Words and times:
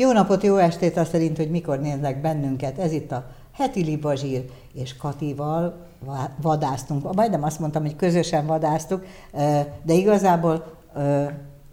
Jó 0.00 0.12
napot, 0.12 0.42
jó 0.42 0.56
estét, 0.56 0.96
azt 0.96 1.10
szerint, 1.10 1.36
hogy 1.36 1.50
mikor 1.50 1.80
néznek 1.80 2.20
bennünket. 2.20 2.78
Ez 2.78 2.92
itt 2.92 3.12
a 3.12 3.26
Heti 3.52 3.82
Libazsír 3.82 4.44
és 4.72 4.96
Katival 4.96 5.86
vadáztunk. 6.42 7.14
Majdnem 7.14 7.42
azt 7.42 7.60
mondtam, 7.60 7.82
hogy 7.82 7.96
közösen 7.96 8.46
vadáztuk, 8.46 9.04
de 9.82 9.92
igazából 9.92 10.64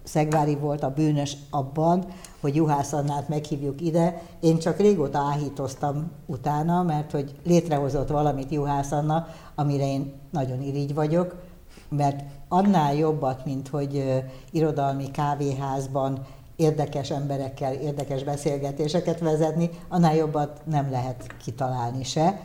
Szegvári 0.02 0.56
volt 0.56 0.82
a 0.82 0.92
bűnös 0.92 1.36
abban, 1.50 2.04
hogy 2.40 2.54
Juhász 2.54 2.92
Annát 2.92 3.28
meghívjuk 3.28 3.80
ide. 3.80 4.22
Én 4.40 4.58
csak 4.58 4.78
régóta 4.78 5.18
áhítoztam 5.18 6.10
utána, 6.26 6.82
mert 6.82 7.10
hogy 7.10 7.34
létrehozott 7.44 8.08
valamit 8.08 8.52
Juhász 8.52 8.92
Anna, 8.92 9.26
amire 9.54 9.86
én 9.86 10.12
nagyon 10.30 10.62
irigy 10.62 10.94
vagyok, 10.94 11.34
mert 11.88 12.24
annál 12.48 12.94
jobbat, 12.94 13.44
mint 13.44 13.68
hogy 13.68 14.22
irodalmi 14.50 15.10
kávéházban 15.10 16.26
érdekes 16.58 17.10
emberekkel 17.10 17.74
érdekes 17.74 18.24
beszélgetéseket 18.24 19.18
vezetni, 19.18 19.70
annál 19.88 20.14
jobbat 20.14 20.60
nem 20.64 20.90
lehet 20.90 21.26
kitalálni 21.44 22.04
se. 22.04 22.40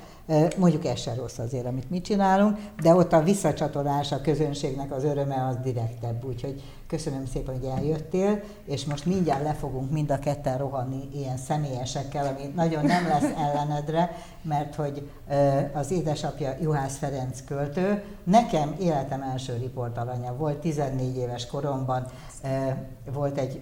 Mondjuk 0.58 0.86
ez 0.86 1.00
se 1.00 1.14
rossz 1.14 1.38
azért, 1.38 1.66
amit 1.66 1.90
mi 1.90 2.02
csinálunk, 2.02 2.58
de 2.82 2.96
ott 2.96 3.14
a 3.14 3.24
visszacsatolás 3.24 4.12
a 4.12 4.22
közönségnek 4.22 4.92
az 4.92 5.04
öröme 5.04 5.46
az 5.48 5.56
direktebb, 5.64 6.26
úgyhogy 6.26 6.64
köszönöm 6.88 7.26
szépen, 7.26 7.60
hogy 7.60 7.70
eljöttél, 7.78 8.40
és 8.66 8.86
most 8.86 9.06
mindjárt 9.06 9.44
le 9.44 9.54
fogunk 9.54 9.92
mind 9.92 10.12
a 10.12 10.20
ketten 10.20 10.58
rohanni 10.58 11.10
ilyen 11.14 11.38
személyesekkel, 11.38 12.26
ami 12.26 12.52
nagyon 12.56 12.86
nem 12.86 13.08
lesz 13.08 13.32
ellenedre, 13.38 14.18
mert 14.42 14.76
hogy 14.76 15.10
az 15.74 15.92
édesapja 15.92 16.56
Juhász 16.62 16.98
Ferenc 16.98 17.44
költő, 17.46 18.04
nekem 18.24 18.76
életem 18.80 19.22
első 19.22 19.58
riportalanya 19.58 20.36
volt, 20.36 20.58
14 20.58 21.18
éves 21.18 21.48
koromban 21.48 22.06
volt 23.14 23.38
egy 23.38 23.62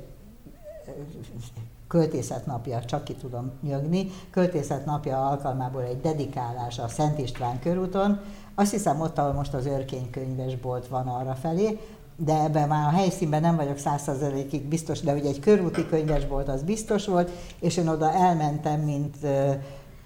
költészetnapja, 1.87 2.85
csak 2.85 3.03
ki 3.03 3.13
tudom 3.13 3.51
nyögni, 3.61 4.11
költészetnapja 4.29 5.27
alkalmából 5.27 5.83
egy 5.83 6.01
dedikálás 6.01 6.79
a 6.79 6.87
Szent 6.87 7.19
István 7.19 7.59
körúton. 7.59 8.19
Azt 8.55 8.71
hiszem 8.71 9.02
ott, 9.02 9.17
ahol 9.17 9.33
most 9.33 9.53
az 9.53 9.65
Örkény 9.65 10.09
könyvesbolt 10.09 10.87
van 10.87 11.07
arra 11.07 11.33
felé, 11.33 11.79
de 12.15 12.43
ebben 12.43 12.67
már 12.67 12.93
a 12.93 12.97
helyszínben 12.97 13.41
nem 13.41 13.55
vagyok 13.55 13.77
százszerzelékig 13.77 14.61
biztos, 14.61 14.99
de 14.99 15.11
hogy 15.11 15.25
egy 15.25 15.39
körúti 15.39 15.85
könyvesbolt 15.85 16.47
az 16.47 16.63
biztos 16.63 17.05
volt, 17.05 17.31
és 17.59 17.77
én 17.77 17.87
oda 17.87 18.11
elmentem, 18.11 18.79
mint 18.79 19.15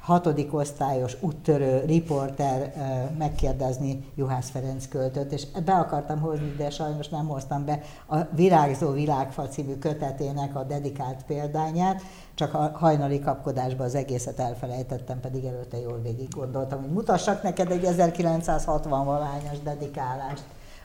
hatodik 0.06 0.54
osztályos 0.54 1.18
úttörő 1.20 1.84
riporter 1.86 2.74
megkérdezni 3.18 4.06
Juhász 4.16 4.50
Ferenc 4.50 4.88
költőt, 4.88 5.32
és 5.32 5.46
be 5.66 5.74
akartam 5.74 6.20
hozni, 6.20 6.56
de 6.58 6.70
sajnos 6.70 7.10
nem 7.10 7.28
hoztam 7.28 7.66
be 7.66 7.80
a 8.08 8.18
Virágzó 8.36 8.92
Világfa 8.92 9.48
című 9.48 9.76
kötetének 9.76 10.56
a 10.56 10.64
dedikált 10.64 11.24
példányát, 11.28 12.02
csak 12.36 12.54
a 12.54 12.72
hajnali 12.74 13.20
kapkodásban 13.20 13.86
az 13.86 13.96
egészet 13.96 14.40
elfelejtettem, 14.40 15.20
pedig 15.20 15.46
előtte 15.46 15.80
jól 15.80 16.00
végig 16.04 16.28
gondoltam, 16.36 16.82
hogy 16.82 16.92
mutassak 16.92 17.44
neked 17.44 17.72
egy 17.72 17.84
1960 17.84 19.06
valányos 19.06 19.60
dedikálást. 19.64 20.44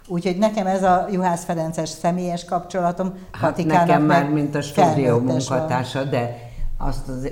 Úgyhogy 0.08 0.38
nekem 0.38 0.66
ez 0.66 0.82
a 0.82 1.06
Juhász 1.10 1.44
Ferences 1.44 1.88
személyes 1.88 2.44
kapcsolatom. 2.44 3.14
Hát 3.30 3.64
nekem 3.64 4.02
már, 4.02 4.28
mint 4.28 4.54
a 4.54 4.60
stúdió 4.60 5.18
munkatársa, 5.18 6.04
de 6.04 6.49
azt 6.82 7.08
az, 7.08 7.30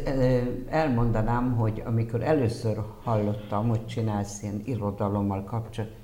elmondanám, 0.68 1.56
hogy 1.56 1.82
amikor 1.86 2.22
először 2.22 2.82
hallottam, 3.02 3.68
hogy 3.68 3.86
csinálsz 3.86 4.42
ilyen 4.42 4.62
irodalommal 4.64 5.44
kapcsolatban, 5.44 5.96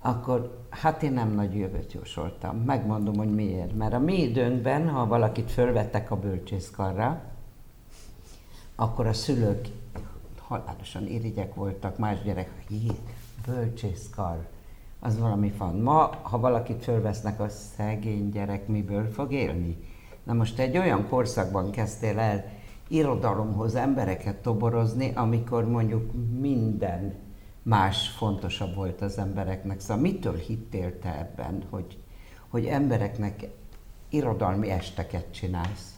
akkor 0.00 0.58
hát 0.70 1.02
én 1.02 1.12
nem 1.12 1.34
nagy 1.34 1.56
jövőt 1.56 1.92
jósoltam. 1.92 2.56
Megmondom, 2.56 3.16
hogy 3.16 3.34
miért. 3.34 3.76
Mert 3.76 3.92
a 3.92 3.98
mi 3.98 4.22
időnkben, 4.22 4.88
ha 4.88 5.06
valakit 5.06 5.50
fölvettek 5.50 6.10
a 6.10 6.16
bölcsészkarra, 6.16 7.22
akkor 8.74 9.06
a 9.06 9.12
szülők 9.12 9.68
halálosan 10.38 11.06
irigyek 11.06 11.54
voltak, 11.54 11.98
más 11.98 12.22
gyerek, 12.22 12.50
hí, 12.68 12.90
bölcsészkar, 13.46 14.46
az 15.00 15.18
valami 15.18 15.50
fan. 15.50 15.76
Ma, 15.76 16.10
ha 16.22 16.38
valakit 16.38 16.82
fölvesznek, 16.82 17.40
a 17.40 17.48
szegény 17.48 18.30
gyerek 18.30 18.66
miből 18.66 19.10
fog 19.10 19.32
élni? 19.32 19.76
Na 20.22 20.32
most 20.32 20.58
egy 20.58 20.78
olyan 20.78 21.08
korszakban 21.08 21.70
kezdtél 21.70 22.18
el 22.18 22.53
irodalomhoz 22.88 23.74
embereket 23.74 24.36
toborozni, 24.36 25.12
amikor 25.14 25.68
mondjuk 25.68 26.12
minden 26.40 27.14
más 27.62 28.08
fontosabb 28.08 28.74
volt 28.74 29.00
az 29.00 29.18
embereknek. 29.18 29.80
Szóval 29.80 30.02
mitől 30.02 30.36
hittél 30.36 30.98
te 30.98 31.18
ebben, 31.18 31.64
hogy, 31.70 31.98
hogy 32.48 32.64
embereknek 32.64 33.48
irodalmi 34.08 34.70
esteket 34.70 35.32
csinálsz? 35.32 35.93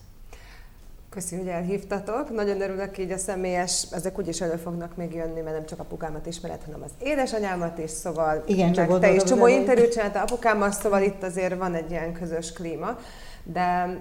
Köszi, 1.17 1.37
hogy 1.37 1.49
elhívtatok. 1.49 2.35
Nagyon 2.35 2.61
örülök 2.61 2.99
így 2.99 3.11
a 3.11 3.17
személyes, 3.17 3.87
ezek 3.93 4.19
úgyis 4.19 4.41
elő 4.41 4.57
fognak 4.57 4.97
még 4.97 5.15
jönni, 5.15 5.41
mert 5.41 5.57
nem 5.57 5.67
csak 5.67 5.79
apukámat 5.79 6.27
ismered, 6.27 6.63
hanem 6.65 6.83
az 6.83 6.91
édesanyámat 6.99 7.79
is, 7.79 7.91
szóval 7.91 8.43
Igen, 8.47 8.73
csak 8.73 8.99
te 9.01 9.15
is 9.15 9.23
csomó 9.23 9.47
interjút 9.47 9.93
csináltál 9.93 10.23
apukámmal, 10.23 10.71
szóval 10.71 11.03
itt 11.03 11.23
azért 11.23 11.59
van 11.59 11.75
egy 11.75 11.91
ilyen 11.91 12.13
közös 12.13 12.53
klíma. 12.53 12.99
De 13.45 13.99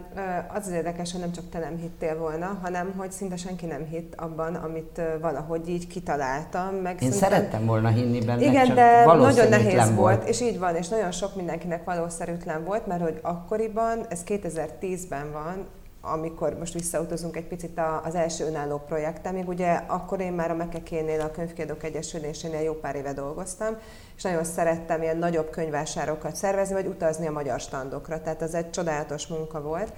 az 0.54 0.68
az 0.68 0.72
érdekes, 0.72 1.12
hogy 1.12 1.22
nem 1.22 1.32
csak 1.32 1.50
te 1.50 1.60
nem 1.60 1.78
hittél 1.78 2.18
volna, 2.18 2.60
hanem 2.62 2.94
hogy 2.98 3.12
szinte 3.12 3.36
senki 3.36 3.66
nem 3.66 3.86
hitt 3.86 4.16
abban, 4.16 4.56
amit 4.56 5.02
valahogy 5.22 5.70
így 5.70 5.88
kitaláltam. 5.88 6.76
Meg 6.76 7.02
Én 7.02 7.12
szerintem... 7.12 7.30
szerettem 7.30 7.66
volna 7.66 7.90
hinni 7.90 8.26
benne, 8.26 8.46
Igen, 8.46 8.66
csak 8.66 8.76
de 8.76 9.06
nagyon 9.06 9.50
nehéz 9.50 9.76
volt, 9.76 9.96
volt, 9.96 10.28
és 10.28 10.42
így 10.42 10.60
van, 10.60 10.76
és 10.76 10.88
nagyon 10.88 11.12
sok 11.12 11.36
mindenkinek 11.36 11.84
valószerűtlen 11.84 12.64
volt, 12.64 12.88
mert 12.88 13.02
hogy 13.02 13.20
akkoriban, 13.22 14.06
ez 14.10 14.22
2010-ben 14.26 15.32
van, 15.32 15.68
amikor 16.06 16.58
most 16.58 16.74
visszautazunk 16.74 17.36
egy 17.36 17.48
picit 17.48 17.82
az 18.04 18.16
első 18.16 18.46
önálló 18.46 18.78
projektem, 18.78 19.34
még 19.34 19.48
ugye 19.48 19.82
akkor 19.88 20.20
én 20.20 20.34
már 20.34 20.52
a 20.52 20.56
Mekekénél, 20.56 21.22
a 21.22 21.32
Könyvkiadók 21.32 21.84
Egyesülésénél 21.84 22.62
jó 22.62 22.74
pár 22.74 22.96
éve 22.96 23.14
dolgoztam, 23.14 23.78
és 24.16 24.24
nagyon 24.24 24.44
szerettem 24.44 25.02
ilyen 25.02 25.18
nagyobb 25.18 25.50
könyvásárokat 25.50 26.36
szervezni, 26.36 26.74
vagy 26.74 26.86
utazni 26.86 27.28
a 27.28 27.32
magyar 27.32 27.60
standokra, 27.60 28.22
tehát 28.22 28.42
az 28.42 28.54
egy 28.54 28.70
csodálatos 28.70 29.28
munka 29.28 29.62
volt 29.62 29.94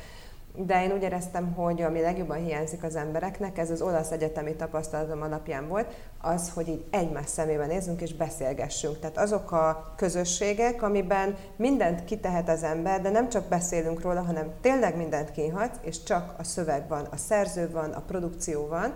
de 0.65 0.83
én 0.83 0.91
úgy 0.91 1.01
éreztem, 1.01 1.53
hogy 1.53 1.81
ami 1.81 2.01
legjobban 2.01 2.37
hiányzik 2.37 2.83
az 2.83 2.95
embereknek, 2.95 3.57
ez 3.57 3.69
az 3.69 3.81
olasz 3.81 4.11
egyetemi 4.11 4.55
tapasztalatom 4.55 5.21
alapján 5.21 5.67
volt, 5.67 5.93
az, 6.21 6.51
hogy 6.53 6.67
így 6.67 6.85
egymás 6.89 7.29
szemébe 7.29 7.65
nézzünk 7.65 8.01
és 8.01 8.13
beszélgessünk. 8.13 8.99
Tehát 8.99 9.17
azok 9.17 9.51
a 9.51 9.93
közösségek, 9.95 10.81
amiben 10.81 11.35
mindent 11.55 12.03
kitehet 12.05 12.49
az 12.49 12.63
ember, 12.63 13.01
de 13.01 13.09
nem 13.09 13.29
csak 13.29 13.47
beszélünk 13.47 14.01
róla, 14.01 14.21
hanem 14.21 14.51
tényleg 14.61 14.97
mindent 14.97 15.31
kihat, 15.31 15.79
és 15.81 16.03
csak 16.03 16.35
a 16.37 16.43
szöveg 16.43 16.87
van, 16.87 17.07
a 17.11 17.17
szerző 17.17 17.69
van, 17.71 17.91
a 17.91 18.01
produkció 18.01 18.67
van, 18.67 18.93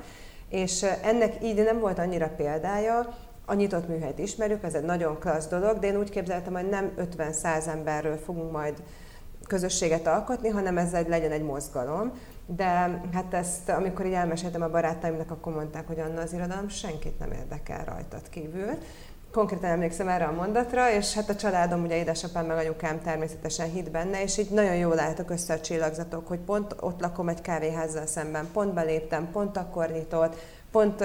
és 0.49 0.85
ennek 1.03 1.43
így 1.43 1.63
nem 1.63 1.79
volt 1.79 1.99
annyira 1.99 2.29
példája, 2.37 3.07
a 3.45 3.53
nyitott 3.53 3.87
műhelyt 3.87 4.19
ismerjük, 4.19 4.63
ez 4.63 4.73
egy 4.73 4.83
nagyon 4.83 5.19
klassz 5.19 5.47
dolog, 5.47 5.79
de 5.79 5.87
én 5.87 5.97
úgy 5.97 6.09
képzeltem, 6.09 6.53
hogy 6.53 6.69
nem 6.69 6.91
50-100 7.17 7.67
emberről 7.67 8.17
fogunk 8.17 8.51
majd 8.51 8.83
közösséget 9.51 10.07
alkotni, 10.07 10.49
hanem 10.49 10.77
ez 10.77 10.93
egy, 10.93 11.07
legyen 11.07 11.31
egy 11.31 11.43
mozgalom. 11.43 12.11
De 12.45 13.01
hát 13.13 13.33
ezt, 13.33 13.69
amikor 13.69 14.05
így 14.05 14.13
elmeséltem 14.13 14.61
a 14.61 14.69
barátaimnak, 14.69 15.31
akkor 15.31 15.53
mondták, 15.53 15.87
hogy 15.87 15.99
Anna 15.99 16.21
az 16.21 16.33
irodalom 16.33 16.69
senkit 16.69 17.19
nem 17.19 17.31
érdekel 17.31 17.85
rajtad 17.85 18.29
kívül. 18.29 18.69
Konkrétan 19.31 19.69
emlékszem 19.69 20.07
erre 20.07 20.25
a 20.25 20.31
mondatra, 20.31 20.91
és 20.91 21.13
hát 21.13 21.29
a 21.29 21.35
családom, 21.35 21.83
ugye 21.83 21.97
édesapám 21.97 22.45
meg 22.45 22.57
anyukám 22.57 23.01
természetesen 23.01 23.69
hit 23.69 23.91
benne, 23.91 24.21
és 24.21 24.37
így 24.37 24.49
nagyon 24.49 24.75
jól 24.75 24.99
álltak 24.99 25.29
össze 25.29 25.53
a 25.53 25.59
csillagzatok, 25.59 26.27
hogy 26.27 26.39
pont 26.39 26.75
ott 26.79 27.01
lakom 27.01 27.29
egy 27.29 27.41
kávéházzal 27.41 28.05
szemben, 28.05 28.47
pont 28.53 28.73
beléptem, 28.73 29.31
pont 29.31 29.57
akkor 29.57 29.89
nyitott, 29.89 30.35
pont 30.71 31.03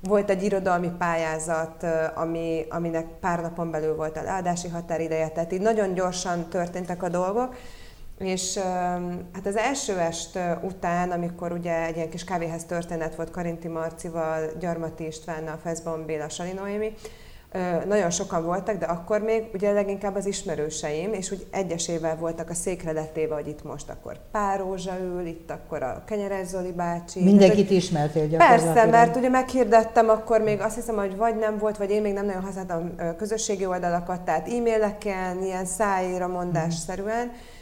volt 0.00 0.30
egy 0.30 0.42
irodalmi 0.42 0.90
pályázat, 0.98 1.86
ami, 2.14 2.66
aminek 2.68 3.06
pár 3.20 3.40
napon 3.40 3.70
belül 3.70 3.94
volt 3.96 4.16
a 4.16 4.22
leadási 4.22 4.68
határideje, 4.68 5.28
tehát 5.28 5.52
így 5.52 5.60
nagyon 5.60 5.94
gyorsan 5.94 6.48
történtek 6.48 7.02
a 7.02 7.08
dolgok, 7.08 7.54
és 8.18 8.58
hát 9.32 9.46
az 9.46 9.56
első 9.56 9.98
est 9.98 10.38
után, 10.62 11.10
amikor 11.10 11.52
ugye 11.52 11.86
egy 11.86 11.96
ilyen 11.96 12.10
kis 12.10 12.24
kávéház 12.24 12.64
történet 12.64 13.14
volt 13.14 13.30
Karinti 13.30 13.68
Marcival, 13.68 14.50
Gyarmati 14.60 15.06
Istvánnal, 15.06 15.58
Feszbon 15.62 16.04
Béla, 16.06 16.28
Sali 16.28 16.52
Noémi, 16.52 16.92
nagyon 17.86 18.10
sokan 18.10 18.44
voltak, 18.44 18.76
de 18.76 18.86
akkor 18.86 19.20
még 19.20 19.44
ugye 19.54 19.72
leginkább 19.72 20.14
az 20.14 20.26
ismerőseim, 20.26 21.12
és 21.12 21.30
úgy 21.30 21.46
egyesével 21.50 22.16
voltak 22.16 22.50
a 22.50 22.54
székre 22.54 22.92
letéve, 22.92 23.34
hogy 23.34 23.48
itt 23.48 23.64
most 23.64 23.90
akkor 23.90 24.16
Párózsa 24.32 24.98
ül, 25.00 25.26
itt 25.26 25.50
akkor 25.50 25.82
a 25.82 26.02
Kenyerez 26.06 26.48
Zoli 26.48 26.72
bácsi. 26.72 27.22
Mindenkit 27.22 27.66
tehát, 27.66 27.82
ismertél 27.82 28.26
gyakorlatilag. 28.26 28.74
Persze, 28.74 28.90
mert 28.90 29.16
ugye 29.16 29.28
meghirdettem, 29.28 30.08
akkor 30.08 30.40
még 30.40 30.60
azt 30.60 30.74
hiszem, 30.74 30.96
hogy 30.96 31.16
vagy 31.16 31.36
nem 31.36 31.58
volt, 31.58 31.76
vagy 31.76 31.90
én 31.90 32.02
még 32.02 32.12
nem 32.12 32.26
nagyon 32.26 32.42
használtam 32.42 32.94
közösségi 33.16 33.66
oldalakat, 33.66 34.20
tehát 34.20 34.48
e-maileken, 34.48 35.42
ilyen 35.42 35.64
szájra 35.64 36.26
mondásszerűen. 36.26 37.26
Mm 37.26 37.56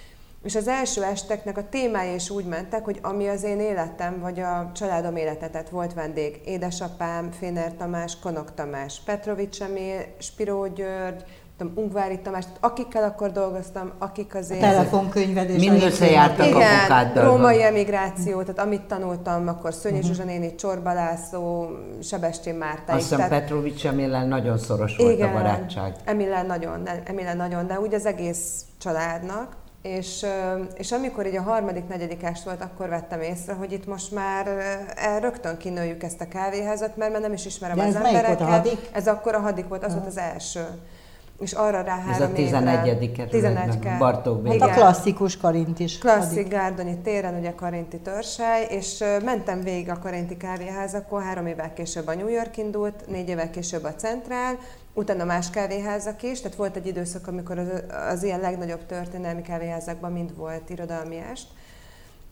és 0.46 0.54
az 0.54 0.68
első 0.68 1.02
esteknek 1.02 1.56
a 1.58 1.68
témái 1.68 2.14
is 2.14 2.30
úgy 2.30 2.44
mentek, 2.44 2.84
hogy 2.84 2.98
ami 3.02 3.28
az 3.28 3.42
én 3.42 3.60
életem, 3.60 4.20
vagy 4.20 4.40
a 4.40 4.70
családom 4.74 5.16
életetet 5.16 5.68
volt 5.68 5.94
vendég. 5.94 6.40
Édesapám, 6.44 7.30
Féner 7.30 7.72
Tamás, 7.78 8.18
Konok 8.18 8.54
Tamás, 8.54 9.00
Petrovics 9.04 9.62
Emil, 9.62 10.00
Spiró 10.18 10.66
György, 10.66 11.24
tudom, 11.56 11.72
Ungvári 11.76 12.18
Tamás, 12.18 12.44
akikkel 12.60 13.04
akkor 13.04 13.32
dolgoztam, 13.32 13.92
akik 13.98 14.34
azért... 14.34 14.62
A 14.62 14.66
telefonkönyved 14.66 15.58
Mind 15.58 15.82
összejártak 15.82 16.46
igen, 16.46 16.56
a 16.56 16.82
bukáddal. 16.82 17.24
római 17.24 17.62
emigráció, 17.62 18.40
tehát 18.42 18.58
amit 18.58 18.82
tanultam, 18.82 19.48
akkor 19.48 19.74
Szönyi 19.74 19.94
uh-huh. 19.94 20.10
Zsuzsa 20.10 20.24
néni, 20.24 20.54
Csorba 20.54 20.92
László, 20.92 21.68
Sebestyén 22.02 22.54
Márta. 22.54 22.92
Azt 22.92 23.02
hiszem 23.02 23.18
tehát... 23.18 23.40
Petrovics 23.40 23.86
Emillen 23.86 24.28
nagyon 24.28 24.58
szoros 24.58 24.96
volt 24.96 25.12
igen, 25.12 25.28
a 25.28 25.32
barátság. 25.32 25.94
Emillen 26.04 26.46
nagyon, 26.46 26.88
Emillen 27.04 27.36
nagyon, 27.36 27.66
de 27.66 27.80
úgy 27.80 27.94
az 27.94 28.06
egész 28.06 28.64
családnak. 28.78 29.64
És, 29.86 30.26
és 30.74 30.92
amikor 30.92 31.26
így 31.26 31.36
a 31.36 31.42
harmadik, 31.42 31.88
negyedikás 31.88 32.44
volt, 32.44 32.62
akkor 32.62 32.88
vettem 32.88 33.20
észre, 33.20 33.52
hogy 33.52 33.72
itt 33.72 33.86
most 33.86 34.12
már 34.12 34.46
rögtön 35.20 35.56
kinőjük 35.56 36.02
ezt 36.02 36.20
a 36.20 36.28
kávéházat, 36.28 36.96
mert 36.96 37.12
már 37.12 37.20
nem 37.20 37.32
is 37.32 37.46
ismerem 37.46 37.76
De 37.76 37.82
az 37.82 37.88
ez 37.88 37.94
embereket. 37.94 38.38
Volt 38.38 38.40
a 38.40 38.52
hadik? 38.52 38.88
Ez 38.92 39.08
akkor 39.08 39.34
a 39.34 39.40
hadik 39.40 39.68
volt, 39.68 39.84
az 39.84 39.94
volt 39.94 40.06
az 40.06 40.18
első 40.18 40.66
és 41.38 41.52
arra 41.52 41.80
rá 41.80 41.98
három 41.98 42.12
Ez 42.12 42.20
a 42.20 42.32
11. 42.32 43.12
kerület, 43.12 43.30
11 43.30 43.98
Bartók 43.98 44.48
Hát 44.48 44.60
a 44.60 44.72
klasszikus 44.72 45.36
Karint 45.36 45.78
is. 45.78 45.98
Klasszik 45.98 46.48
Gárdonyi 46.48 46.98
téren, 46.98 47.38
ugye 47.38 47.54
Karinti 47.54 47.98
törsely, 47.98 48.66
és 48.68 49.04
mentem 49.24 49.60
végig 49.60 49.90
a 49.90 49.98
Karinti 49.98 50.36
kávéházakon, 50.36 51.22
három 51.22 51.46
évvel 51.46 51.72
később 51.72 52.06
a 52.06 52.14
New 52.14 52.28
York 52.28 52.56
indult, 52.56 53.06
négy 53.06 53.28
évvel 53.28 53.50
később 53.50 53.84
a 53.84 53.94
Centrál, 53.94 54.58
utána 54.94 55.24
más 55.24 55.50
kávéházak 55.50 56.22
is, 56.22 56.40
tehát 56.40 56.56
volt 56.56 56.76
egy 56.76 56.86
időszak, 56.86 57.26
amikor 57.26 57.58
az, 57.58 57.68
az 58.12 58.22
ilyen 58.22 58.40
legnagyobb 58.40 58.86
történelmi 58.86 59.42
kávéházakban 59.42 60.12
mind 60.12 60.36
volt 60.36 60.70
irodalmi 60.70 61.16
est, 61.32 61.46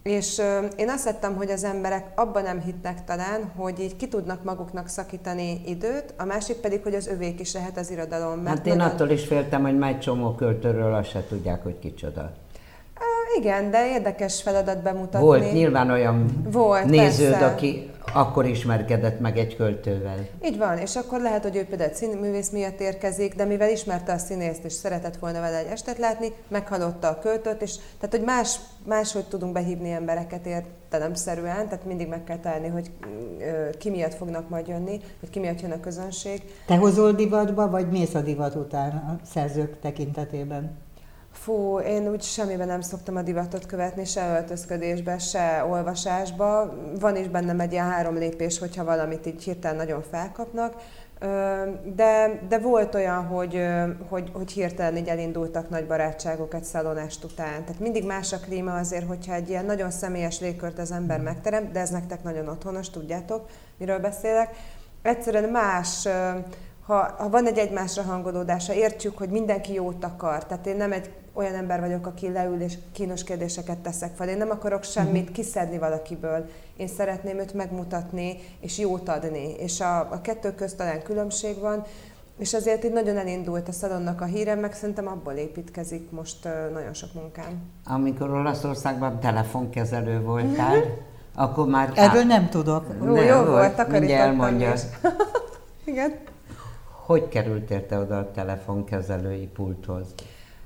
és 0.05 0.43
én 0.77 0.89
azt 0.89 1.05
vettem, 1.05 1.37
hogy 1.37 1.51
az 1.51 1.65
emberek 1.65 2.07
abban 2.15 2.43
nem 2.43 2.61
hittnek 2.61 3.05
talán, 3.05 3.53
hogy 3.57 3.81
így 3.81 3.97
ki 3.97 4.09
tudnak 4.09 4.45
maguknak 4.45 4.89
szakítani 4.89 5.61
időt, 5.67 6.15
a 6.17 6.25
másik 6.25 6.57
pedig, 6.57 6.83
hogy 6.83 6.95
az 6.95 7.07
övék 7.07 7.41
is 7.41 7.53
lehet 7.53 7.79
az 7.79 7.91
irodalom. 7.91 8.39
Mert 8.39 8.57
hát 8.57 8.67
én 8.67 8.77
nagyon... 8.77 8.93
attól 8.93 9.11
is 9.11 9.27
féltem, 9.27 9.63
hogy 9.63 9.79
már 9.79 9.91
egy 9.91 10.01
csomó 10.01 10.35
költőről 10.35 10.95
azt 10.95 11.11
se 11.11 11.25
tudják, 11.29 11.63
hogy 11.63 11.79
kicsoda. 11.79 12.33
Igen, 13.39 13.71
de 13.71 13.93
érdekes 13.93 14.43
feladat 14.43 14.83
bemutatni. 14.83 15.27
Volt 15.27 15.53
nyilván 15.53 15.91
olyan 15.91 16.43
Volt, 16.51 16.85
néződ, 16.85 17.31
persze. 17.31 17.47
aki 17.47 17.91
akkor 18.13 18.47
ismerkedett 18.47 19.21
meg 19.21 19.39
egy 19.39 19.57
költővel. 19.57 20.27
Így 20.45 20.59
van, 20.59 20.79
és 20.79 20.97
akkor 20.97 21.21
lehet, 21.21 21.43
hogy 21.43 21.57
ő 21.57 21.65
például 21.65 21.93
színművész 21.93 22.51
miatt 22.51 22.81
érkezik, 22.81 23.35
de 23.35 23.45
mivel 23.45 23.71
ismerte 23.71 24.13
a 24.13 24.19
színészt 24.19 24.65
és 24.65 24.73
szeretett 24.73 25.17
volna 25.17 25.41
vele 25.41 25.57
egy 25.57 25.71
estet 25.71 25.99
látni, 25.99 26.33
meghallotta 26.49 27.09
a 27.09 27.19
költőt, 27.19 27.63
és 27.63 27.75
tehát, 28.01 28.17
hogy 28.17 28.25
más, 28.25 28.57
máshogy 28.85 29.25
tudunk 29.25 29.53
behívni 29.53 29.91
embereket 29.91 30.47
értelemszerűen, 30.47 31.69
tehát 31.69 31.85
mindig 31.85 32.09
meg 32.09 32.25
kell 32.25 32.39
találni, 32.39 32.69
hogy 32.69 32.91
ki 33.79 33.91
miatt 33.91 34.15
fognak 34.15 34.49
majd 34.49 34.69
jönni, 34.69 35.01
hogy 35.21 35.31
ki 35.31 35.39
miatt 35.39 35.61
jön 35.61 35.73
a 35.73 35.81
közönség. 35.81 36.43
Te 36.67 36.77
hozol 36.77 37.13
divatba, 37.13 37.71
vagy 37.71 37.91
mész 37.91 38.15
a 38.15 38.21
divat 38.21 38.55
után 38.55 38.91
a 38.91 39.19
szerzők 39.25 39.81
tekintetében? 39.81 40.84
Fú, 41.45 41.79
én 41.79 42.09
úgy 42.09 42.23
semmiben 42.23 42.67
nem 42.67 42.81
szoktam 42.81 43.17
a 43.17 43.23
divatot 43.23 43.67
követni, 43.67 44.05
se 44.05 44.35
öltözködésbe, 44.35 45.19
se 45.19 45.65
olvasásba. 45.71 46.75
Van 47.01 47.17
is 47.17 47.29
bennem 47.29 47.61
egy 47.61 47.73
ilyen 47.73 47.91
három 47.91 48.15
lépés, 48.15 48.59
hogyha 48.59 48.85
valamit 48.85 49.27
így 49.27 49.43
hirtelen 49.43 49.77
nagyon 49.77 50.03
felkapnak. 50.11 50.75
De, 51.95 52.41
de 52.49 52.59
volt 52.59 52.95
olyan, 52.95 53.27
hogy, 53.27 53.67
hogy, 54.09 54.31
hogy 54.33 54.53
hirtelen 54.53 54.97
így 54.97 55.09
elindultak 55.09 55.69
nagy 55.69 55.87
barátságok 55.87 56.55
egy 56.55 56.65
szalonást 56.65 57.25
után. 57.25 57.65
Tehát 57.65 57.81
mindig 57.81 58.07
más 58.07 58.33
a 58.33 58.39
klíma 58.39 58.75
azért, 58.75 59.07
hogyha 59.07 59.35
egy 59.35 59.49
ilyen 59.49 59.65
nagyon 59.65 59.91
személyes 59.91 60.41
légkört 60.41 60.79
az 60.79 60.93
ember 60.93 61.21
megteremt, 61.21 61.71
de 61.73 61.81
ez 61.81 61.91
nektek 61.91 62.23
nagyon 62.23 62.49
otthonos, 62.49 62.91
tudjátok, 62.91 63.47
miről 63.79 63.99
beszélek. 63.99 64.57
Egyszerűen 65.03 65.51
más 65.51 66.09
ha, 66.87 67.15
ha 67.19 67.29
van 67.29 67.47
egy 67.47 67.59
egymásra 67.59 68.03
hangolódása, 68.03 68.73
értjük, 68.73 69.19
hogy 69.19 69.29
mindenki 69.29 69.73
jót 69.73 70.05
akar. 70.05 70.47
Tehát 70.47 70.67
én 70.67 70.77
nem 70.77 70.93
egy 70.93 71.11
olyan 71.35 71.55
ember 71.55 71.81
vagyok, 71.81 72.07
aki 72.07 72.31
leül 72.31 72.61
és 72.61 72.75
kínos 72.93 73.25
kérdéseket 73.25 73.79
teszek 73.79 74.15
fel. 74.17 74.29
Én 74.29 74.37
nem 74.37 74.51
akarok 74.51 74.85
semmit 74.85 75.21
uh-huh. 75.21 75.35
kiszedni 75.35 75.79
valakiből. 75.79 76.49
Én 76.77 76.89
szeretném 76.89 77.39
őt 77.39 77.53
megmutatni 77.53 78.37
és 78.61 78.79
jót 78.79 79.09
adni. 79.09 79.55
És 79.59 79.81
a, 79.81 79.99
a 79.99 80.21
kettő 80.21 80.55
közt 80.55 80.77
talán 80.77 81.03
különbség 81.03 81.59
van, 81.59 81.85
és 82.39 82.55
azért 82.55 82.85
így 82.85 82.93
nagyon 82.93 83.17
elindult 83.17 83.69
a 83.69 83.73
szalonnak 83.73 84.21
a 84.21 84.25
híre, 84.25 84.55
meg 84.55 84.73
szerintem 84.73 85.07
abból 85.07 85.33
építkezik 85.33 86.11
most 86.11 86.49
nagyon 86.73 86.95
sok 86.95 87.15
munkám. 87.15 87.63
Amikor 87.87 88.31
Olaszországban 88.31 89.21
telefonkezelő 89.21 90.21
voltál, 90.21 90.79
uh-huh. 90.79 90.93
akkor 91.35 91.67
már... 91.67 91.93
Erről 91.95 92.25
nem 92.25 92.49
tudok. 92.49 92.87
Jó, 93.01 93.15
nem, 93.15 93.25
jó 93.25 93.43
volt, 93.45 93.75
takarítottam 93.75 94.57
Igen. 95.85 96.15
Hogy 96.91 97.29
kerültél 97.29 97.87
te 97.87 97.99
oda 97.99 98.19
a 98.19 98.31
telefonkezelői 98.31 99.47
pulthoz? 99.47 100.15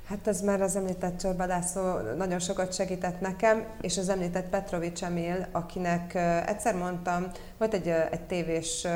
Hát 0.08 0.26
ez 0.26 0.40
már 0.40 0.60
az 0.60 0.76
említett 0.76 1.18
csorbadászó 1.18 1.80
nagyon 2.16 2.38
sokat 2.38 2.74
segített 2.74 3.20
nekem, 3.20 3.64
és 3.80 3.98
az 3.98 4.08
említett 4.08 4.48
Petrovics 4.48 5.02
Emil, 5.02 5.46
akinek 5.52 6.14
egyszer 6.46 6.74
mondtam, 6.74 7.26
volt 7.58 7.74
egy, 7.74 7.88
egy 7.88 8.22
tévés 8.22 8.86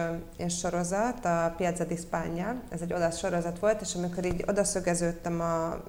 sorozat, 0.48 1.24
a 1.24 1.54
Piazza 1.56 1.84
di 1.84 1.96
Spagna, 1.96 2.62
ez 2.70 2.80
egy 2.80 2.92
olasz 2.92 3.18
sorozat 3.18 3.58
volt, 3.58 3.80
és 3.80 3.94
amikor 3.94 4.24
így 4.24 4.44
odaszögeződtem 4.46 5.40
a 5.40 5.82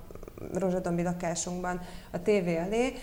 rozsadombi 0.54 1.04
lakásunkban 1.04 1.81
a 2.12 2.22
tévé 2.22 2.56
elé, 2.56 2.94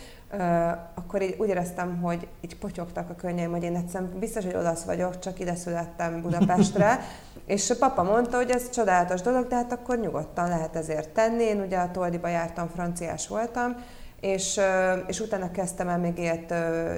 akkor 0.94 1.22
így 1.22 1.36
úgy 1.38 1.48
éreztem, 1.48 2.00
hogy 2.00 2.28
így 2.40 2.56
potyogtak 2.56 3.10
a 3.10 3.14
könnyeim, 3.14 3.50
hogy 3.50 3.62
én 3.62 3.76
egyszerűen 3.76 4.18
biztos, 4.18 4.44
hogy 4.44 4.54
olasz 4.54 4.82
vagyok, 4.82 5.18
csak 5.18 5.40
ide 5.40 5.54
születtem 5.54 6.22
Budapestre, 6.22 7.00
és 7.46 7.74
papa 7.78 8.02
mondta, 8.02 8.36
hogy 8.36 8.50
ez 8.50 8.70
csodálatos 8.70 9.20
dolog, 9.20 9.46
de 9.46 9.54
hát 9.54 9.72
akkor 9.72 9.98
nyugodtan 9.98 10.48
lehet 10.48 10.76
ezért 10.76 11.08
tenni. 11.08 11.42
Én 11.42 11.60
ugye 11.60 11.78
a 11.78 11.90
Toldiba 11.90 12.28
jártam, 12.28 12.68
franciás 12.68 13.28
voltam, 13.28 13.76
és, 14.20 14.60
és 15.06 15.20
utána 15.20 15.50
kezdtem 15.50 15.88
el 15.88 15.98
még 15.98 16.18
ilyet 16.18 16.54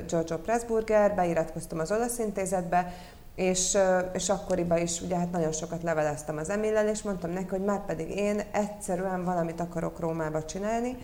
Giorgio 0.06 0.36
Pressburger, 0.36 1.14
beiratkoztam 1.14 1.78
az 1.78 1.92
olasz 1.92 2.18
intézetbe, 2.18 2.92
és, 3.34 3.78
és 4.12 4.28
akkoriban 4.28 4.78
is 4.78 5.00
ugye 5.00 5.16
hát 5.16 5.30
nagyon 5.30 5.52
sokat 5.52 5.82
leveleztem 5.82 6.36
az 6.36 6.50
Emillel, 6.50 6.88
és 6.88 7.02
mondtam 7.02 7.30
neki, 7.30 7.48
hogy 7.48 7.64
már 7.64 7.84
pedig 7.84 8.16
én 8.16 8.40
egyszerűen 8.52 9.24
valamit 9.24 9.60
akarok 9.60 10.00
Rómába 10.00 10.44
csinálni, 10.44 10.96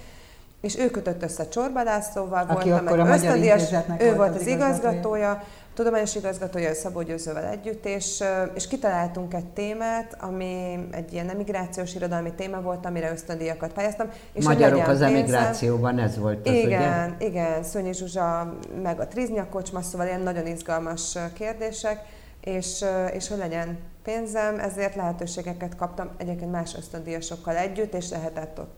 és 0.60 0.78
ő 0.78 0.90
kötött 0.90 1.22
össze 1.22 1.48
Csorba 1.48 1.82
Lászlóval, 1.82 2.44
Aki 2.48 2.68
voltam 2.68 3.00
egy 3.00 3.14
ösztöndíjas, 3.14 3.62
ő 3.98 4.14
volt 4.14 4.34
az, 4.34 4.40
az 4.40 4.46
igazgatója, 4.46 5.42
tudományos 5.74 6.14
igazgatója 6.14 6.74
Szabó 6.74 7.02
Győzővel 7.02 7.44
együtt, 7.44 7.86
és, 7.86 8.24
és 8.54 8.68
kitaláltunk 8.68 9.34
egy 9.34 9.46
témát, 9.46 10.16
ami 10.20 10.78
egy 10.90 11.12
ilyen 11.12 11.28
emigrációs 11.30 11.94
irodalmi 11.94 12.32
téma 12.32 12.60
volt, 12.60 12.86
amire 12.86 13.10
ösztöndíjakat 13.10 13.72
pályáztam. 13.72 14.10
És 14.32 14.44
Magyarok 14.44 14.80
az 14.80 14.86
pénzem, 14.86 15.14
emigrációban, 15.14 15.98
ez 15.98 16.18
volt 16.18 16.48
az, 16.48 16.54
Igen, 16.54 17.14
ugye? 17.16 17.26
igen, 17.26 17.62
Szönyi 17.62 17.92
Zsuzsa, 17.92 18.54
meg 18.82 19.00
a 19.00 19.06
Triznya 19.06 19.48
kocsma, 19.48 19.82
szóval 19.82 20.06
ilyen 20.06 20.20
nagyon 20.20 20.46
izgalmas 20.46 21.18
kérdések, 21.32 22.00
és, 22.40 22.84
és 23.12 23.28
hogy 23.28 23.38
legyen 23.38 23.78
pénzem, 24.02 24.58
ezért 24.58 24.94
lehetőségeket 24.94 25.76
kaptam 25.76 26.10
egyébként 26.16 26.50
más 26.50 26.74
ösztöndíjasokkal 26.76 27.56
együtt, 27.56 27.94
és 27.94 28.10
lehetett 28.10 28.58
ott 28.58 28.77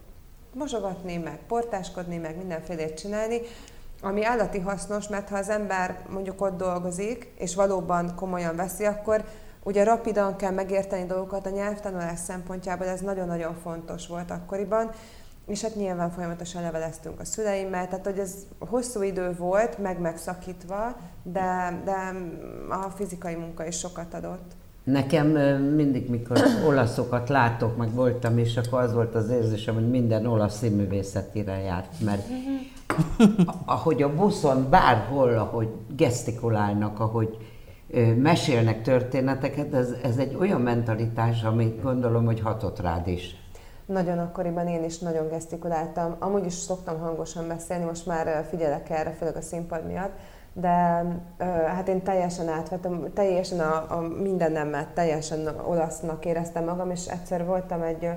mosogatni, 0.54 1.16
meg 1.16 1.38
portáskodni, 1.48 2.16
meg 2.16 2.36
mindenfélét 2.36 2.98
csinálni, 2.98 3.40
ami 4.02 4.24
állati 4.24 4.58
hasznos, 4.58 5.08
mert 5.08 5.28
ha 5.28 5.36
az 5.36 5.48
ember 5.48 6.02
mondjuk 6.10 6.40
ott 6.40 6.56
dolgozik, 6.56 7.32
és 7.38 7.54
valóban 7.54 8.14
komolyan 8.14 8.56
veszi, 8.56 8.84
akkor 8.84 9.24
ugye 9.62 9.84
rapidan 9.84 10.36
kell 10.36 10.52
megérteni 10.52 11.06
dolgokat 11.06 11.46
a 11.46 11.50
nyelvtanulás 11.50 12.18
szempontjából, 12.18 12.86
ez 12.86 13.00
nagyon-nagyon 13.00 13.54
fontos 13.62 14.06
volt 14.06 14.30
akkoriban, 14.30 14.90
és 15.46 15.62
hát 15.62 15.74
nyilván 15.74 16.10
folyamatosan 16.10 16.62
leveleztünk 16.62 17.20
a 17.20 17.24
szüleimmel, 17.24 17.88
tehát 17.88 18.04
hogy 18.04 18.18
ez 18.18 18.34
hosszú 18.58 19.02
idő 19.02 19.34
volt, 19.36 19.78
meg 19.78 19.98
megszakítva, 19.98 20.96
de, 21.22 21.80
de 21.84 22.12
a 22.68 22.90
fizikai 22.90 23.34
munka 23.34 23.66
is 23.66 23.78
sokat 23.78 24.14
adott. 24.14 24.52
Nekem 24.84 25.26
mindig, 25.74 26.10
mikor 26.10 26.38
olaszokat 26.66 27.28
látok, 27.28 27.76
meg 27.76 27.94
voltam, 27.94 28.38
és 28.38 28.56
akkor 28.56 28.80
az 28.80 28.94
volt 28.94 29.14
az 29.14 29.30
érzésem, 29.30 29.74
hogy 29.74 29.90
minden 29.90 30.26
olasz 30.26 30.56
színművészetire 30.56 31.58
járt, 31.58 32.00
mert 32.04 32.28
ahogy 33.64 34.02
a 34.02 34.14
buszon, 34.14 34.70
bárhol, 34.70 35.38
ahogy 35.38 35.68
gesztikulálnak, 35.96 37.00
ahogy 37.00 37.36
mesélnek 38.16 38.82
történeteket, 38.82 39.74
ez, 39.74 39.94
ez 40.02 40.16
egy 40.16 40.36
olyan 40.40 40.60
mentalitás, 40.60 41.42
amit 41.42 41.82
gondolom, 41.82 42.24
hogy 42.24 42.40
hatott 42.40 42.80
rád 42.80 43.08
is. 43.08 43.36
Nagyon 43.86 44.18
akkoriban 44.18 44.68
én 44.68 44.84
is 44.84 44.98
nagyon 44.98 45.28
gesztikuláltam. 45.28 46.16
Amúgy 46.18 46.46
is 46.46 46.52
szoktam 46.52 46.98
hangosan 46.98 47.48
beszélni, 47.48 47.84
most 47.84 48.06
már 48.06 48.46
figyelek 48.48 48.90
erre, 48.90 49.10
főleg 49.10 49.36
a 49.36 49.40
színpad 49.40 49.86
miatt, 49.86 50.12
de 50.52 51.04
hát 51.66 51.88
én 51.88 52.02
teljesen 52.02 52.48
átvettem, 52.48 53.12
teljesen 53.14 53.60
a, 53.60 53.86
a 53.88 54.00
mindennemet, 54.00 54.88
teljesen 54.88 55.48
olasznak 55.66 56.24
éreztem 56.24 56.64
magam, 56.64 56.90
és 56.90 57.06
egyszer 57.06 57.44
voltam 57.44 57.82
egy, 57.82 58.08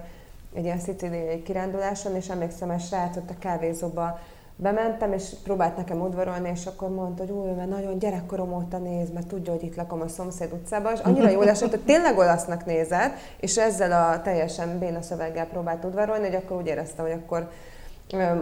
egy 0.54 0.64
ilyen 0.64 0.80
szicíliai 0.80 1.42
kiránduláson, 1.44 2.16
és 2.16 2.30
emlékszem, 2.30 2.70
egy 2.70 2.82
srác 2.82 3.18
ott 3.18 3.30
a 3.30 3.40
kávézóba 3.40 4.20
bementem, 4.56 5.14
és 5.14 5.30
próbált 5.44 5.78
nekem 5.78 6.02
udvarolni, 6.02 6.50
és 6.50 6.66
akkor 6.66 6.90
mondta, 6.90 7.24
hogy 7.24 7.32
új, 7.32 7.52
mert 7.52 7.70
nagyon 7.70 8.00
gyerekkorom 8.00 8.54
óta 8.54 8.78
néz, 8.78 9.12
mert 9.14 9.28
tudja, 9.28 9.52
hogy 9.54 9.64
itt 9.64 9.76
lakom 9.76 10.02
a 10.02 10.08
szomszéd 10.08 10.54
utcában, 10.54 10.94
és 10.94 11.00
annyira 11.00 11.30
jól 11.30 11.50
esett, 11.50 11.70
hogy 11.70 11.84
tényleg 11.84 12.18
olasznak 12.18 12.66
nézett, 12.66 13.14
és 13.40 13.58
ezzel 13.58 13.92
a 13.92 14.22
teljesen 14.22 14.80
béna 14.80 15.02
szöveggel 15.02 15.46
próbált 15.48 15.84
udvarolni, 15.84 16.26
hogy 16.26 16.36
akkor 16.36 16.58
úgy 16.58 16.68
éreztem, 16.68 17.06
hogy 17.06 17.20
akkor 17.24 17.50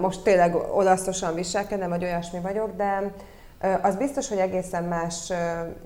most 0.01 0.23
tényleg 0.23 0.55
olaszosan 0.55 1.33
viselkedem, 1.33 1.89
vagy 1.89 2.03
olyasmi 2.03 2.39
vagyok, 2.39 2.75
de 2.75 3.11
az 3.81 3.95
biztos, 3.95 4.27
hogy 4.29 4.37
egészen 4.37 4.83
más 4.83 5.31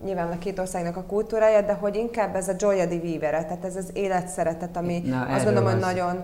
nyilván 0.04 0.32
a 0.32 0.38
két 0.38 0.60
országnak 0.60 0.98
a 0.98 1.04
kultúrája, 1.04 1.62
de 1.62 1.74
hogy 1.74 1.96
inkább 1.96 2.36
ez 2.36 2.48
a 2.48 2.54
gioia 2.54 2.86
di 2.86 3.00
vivere, 3.00 3.44
tehát 3.44 3.66
ez 3.66 3.76
az 3.76 3.90
életszeretet, 3.94 4.78
ami 4.78 5.00
Na, 5.00 5.26
azt 5.26 5.44
gondolom, 5.44 5.70
hogy 5.72 5.80
nagyon 5.80 6.24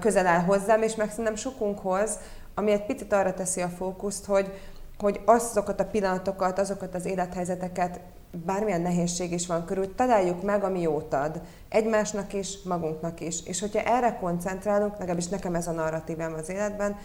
közel 0.00 0.26
áll 0.26 0.40
hozzám, 0.40 0.82
és 0.82 0.94
meg 0.94 1.10
szerintem 1.10 1.34
sokunkhoz, 1.34 2.18
ami 2.54 2.72
egy 2.72 2.86
picit 2.86 3.12
arra 3.12 3.34
teszi 3.34 3.60
a 3.60 3.68
fókuszt, 3.68 4.24
hogy, 4.24 4.52
hogy 4.98 5.20
azokat 5.24 5.80
a 5.80 5.84
pillanatokat, 5.84 6.58
azokat 6.58 6.94
az 6.94 7.06
élethelyzeteket, 7.06 8.00
bármilyen 8.44 8.80
nehézség 8.80 9.32
is 9.32 9.46
van 9.46 9.64
körül, 9.64 9.94
találjuk 9.94 10.42
meg, 10.42 10.64
ami 10.64 10.80
jót 10.80 11.14
ad. 11.14 11.40
Egymásnak 11.68 12.32
is, 12.32 12.62
magunknak 12.64 13.20
is. 13.20 13.42
És 13.44 13.60
hogyha 13.60 13.80
erre 13.80 14.16
koncentrálunk, 14.20 14.98
legalábbis 14.98 15.28
nekem 15.28 15.54
ez 15.54 15.66
a 15.66 15.72
narratívám 15.72 16.34
az 16.34 16.48
életben, 16.48 16.96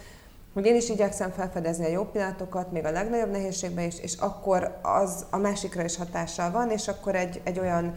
hogy 0.53 0.65
én 0.65 0.75
is 0.75 0.89
igyekszem 0.89 1.31
felfedezni 1.31 1.85
a 1.85 1.89
jó 1.89 2.03
pillanatokat, 2.03 2.71
még 2.71 2.85
a 2.85 2.91
legnagyobb 2.91 3.31
nehézségben 3.31 3.85
is, 3.85 3.99
és 3.99 4.15
akkor 4.19 4.79
az 4.81 5.25
a 5.29 5.37
másikra 5.37 5.83
is 5.83 5.97
hatással 5.97 6.51
van, 6.51 6.69
és 6.69 6.87
akkor 6.87 7.15
egy, 7.15 7.41
egy 7.43 7.59
olyan 7.59 7.93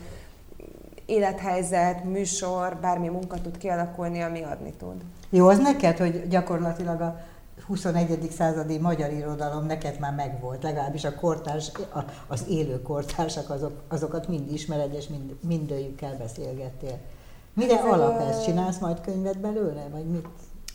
élethelyzet, 1.06 2.04
műsor, 2.04 2.76
bármi 2.80 3.08
munka 3.08 3.40
tud 3.40 3.58
kialakulni, 3.58 4.20
ami 4.20 4.42
adni 4.42 4.73
tud. 4.73 5.02
Jó 5.30 5.49
az 5.49 5.58
neked, 5.58 5.99
hogy 5.99 6.28
gyakorlatilag 6.28 7.00
a 7.00 7.20
21. 7.66 8.30
századi 8.30 8.78
magyar 8.78 9.12
irodalom 9.12 9.66
neked 9.66 9.99
már 9.99 10.14
megvolt, 10.14 10.62
legalábbis 10.62 11.04
a 11.04 11.14
kortárs, 11.14 11.73
az 12.26 12.44
élő 12.49 12.82
kortársak, 12.82 13.50
azok, 13.50 13.82
azokat 13.88 14.28
mind 14.28 14.52
ismered, 14.52 14.94
és 14.94 15.08
mind, 15.08 15.34
mindőjükkel 15.40 16.16
beszélgettél. 16.18 16.99
Mire 17.54 17.76
hát, 17.76 17.92
alap 17.92 18.20
ezt? 18.20 18.44
Csinálsz 18.44 18.78
majd 18.78 19.00
könyvet 19.00 19.38
belőle, 19.38 19.88
vagy 19.92 20.06
mit? 20.06 20.28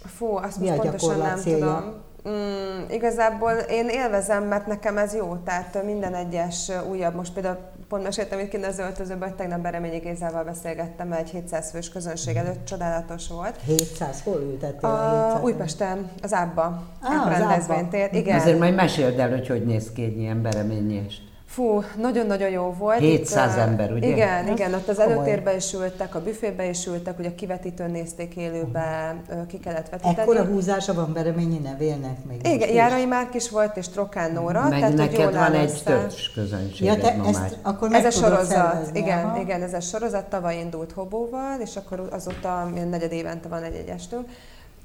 Fú, 0.06 0.36
azt 0.36 0.60
Mi 0.60 0.70
most 0.70 0.82
pontosan 0.82 1.18
nem 1.18 1.38
célja? 1.38 1.66
tudom. 1.66 2.08
Mm, 2.30 2.90
igazából 2.90 3.52
én 3.52 3.88
élvezem, 3.90 4.44
mert 4.44 4.68
nekem 4.68 4.98
ez 4.98 5.16
jó, 5.16 5.36
tehát 5.36 5.84
minden 5.84 6.16
egyes 6.16 6.72
újabb, 6.90 7.16
most 7.16 7.34
például 7.34 7.58
pont 7.90 8.04
meséltem 8.04 8.40
itt 8.40 8.66
az 8.66 8.80
öltözőben, 8.80 9.28
hogy 9.28 9.38
tegnap 9.38 9.60
Bereményi 9.60 9.98
Gézával 9.98 10.44
beszélgettem 10.44 11.12
egy 11.12 11.30
700 11.30 11.72
fős 11.72 11.90
közönség 11.90 12.36
előtt, 12.36 12.66
csodálatos 12.66 13.28
volt. 13.28 13.56
700? 13.66 14.22
Hol 14.24 14.42
ültettél 14.42 14.90
a, 14.90 15.24
700 15.26 15.44
Újpesten, 15.44 16.12
az 16.22 16.34
Ábba, 16.34 16.84
ah, 17.02 17.28
az 17.28 17.38
rendezvénytér. 17.38 18.10
Igen. 18.14 18.40
Azért 18.40 18.60
majd 18.60 18.76
meséld 18.76 19.20
el, 19.20 19.30
hogy 19.30 19.48
hogy 19.48 19.66
néz 19.66 19.92
ki 19.92 20.04
egy 20.04 20.18
ilyen 20.18 20.42
Bereményi 20.42 21.06
Fú, 21.50 21.84
nagyon-nagyon 22.02 22.50
jó 22.50 22.76
volt. 22.78 23.00
700 23.00 23.54
Itt, 23.54 23.60
ember, 23.60 23.92
ugye? 23.92 24.08
Igen, 24.08 24.46
ez 24.46 24.50
igen, 24.50 24.74
ott 24.74 24.88
az 24.88 25.00
előtérbe 25.00 25.56
is 25.56 25.74
ültek, 25.74 26.16
a 26.16 26.22
büfébe 26.22 26.70
is 26.70 26.86
ültek, 26.86 27.20
ugye 27.20 27.30
a 27.30 27.36
kivetítőn 27.36 27.92
nézték 27.92 28.36
élőbe, 28.36 29.16
ki 29.48 29.60
kellett 29.60 29.90
vetíteni. 29.90 30.20
Ekkora 30.20 30.44
húzása 30.44 30.94
van 30.94 31.14
Bereményi 31.14 31.58
nevélnek 31.58 32.18
még 32.28 32.48
Igen, 32.48 32.70
Járai 32.74 33.06
Márk 33.06 33.36
is 33.36 33.50
volt, 33.50 33.78
és 33.78 33.88
Trokán 33.88 34.32
Nóra. 34.32 34.68
Meg 34.68 34.80
tehát, 34.80 34.94
neked 34.94 35.34
van 35.34 35.54
egy 35.54 35.84
törzs 35.84 36.34
közönség. 36.34 36.88
ja, 36.88 36.98
te 36.98 37.14
ezt, 37.14 37.40
már. 37.40 37.52
Akkor 37.62 37.94
Ez 37.94 38.06
a 38.06 38.12
sorozat, 38.12 38.90
igen, 38.94 39.26
aha. 39.26 39.40
igen, 39.40 39.62
ez 39.62 39.74
a 39.74 39.80
sorozat 39.80 40.26
tavaly 40.26 40.58
indult 40.58 40.92
Hobóval, 40.92 41.60
és 41.60 41.76
akkor 41.76 42.08
azóta 42.12 42.64
negyed 42.90 43.12
évente 43.12 43.48
van 43.48 43.64
egy 43.64 43.76
egyestünk. 43.76 44.30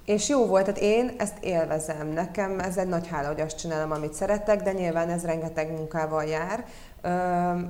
És 0.04 0.28
jó 0.28 0.46
volt, 0.46 0.64
tehát 0.64 0.80
én 0.80 1.12
ezt 1.18 1.38
élvezem. 1.40 2.08
Nekem 2.08 2.58
ez 2.58 2.76
egy 2.76 2.88
nagy 2.88 3.06
hála, 3.06 3.28
hogy 3.28 3.40
azt 3.40 3.58
csinálom, 3.58 3.90
amit 3.90 4.14
szeretek, 4.14 4.62
de 4.62 4.73
nyilván 4.73 5.11
ez 5.11 5.25
rengeteg 5.25 5.70
munkával 5.70 6.25
jár. 6.25 6.64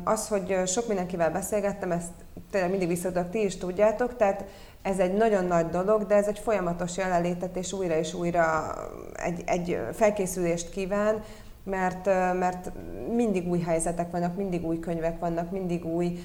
Az, 0.04 0.28
hogy 0.28 0.56
sok 0.66 0.86
mindenkivel 0.86 1.30
beszélgettem, 1.30 1.92
ezt 1.92 2.10
tényleg 2.50 2.70
mindig 2.70 2.88
visszatudok, 2.88 3.30
ti 3.30 3.44
is 3.44 3.56
tudjátok, 3.56 4.16
tehát 4.16 4.44
ez 4.82 4.98
egy 4.98 5.14
nagyon 5.14 5.44
nagy 5.44 5.68
dolog, 5.68 6.06
de 6.06 6.14
ez 6.14 6.26
egy 6.26 6.38
folyamatos 6.38 6.96
jelenlétet, 6.96 7.56
és 7.56 7.72
újra 7.72 7.96
és 7.96 8.14
újra 8.14 8.74
egy, 9.12 9.42
egy 9.46 9.78
felkészülést 9.92 10.70
kíván, 10.70 11.22
mert, 11.64 12.04
mert 12.38 12.72
mindig 13.14 13.48
új 13.48 13.60
helyzetek 13.60 14.10
vannak, 14.10 14.36
mindig 14.36 14.66
új 14.66 14.78
könyvek 14.78 15.18
vannak, 15.18 15.50
mindig 15.50 15.84
új 15.84 16.18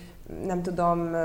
nem 0.46 0.62
tudom, 0.62 1.16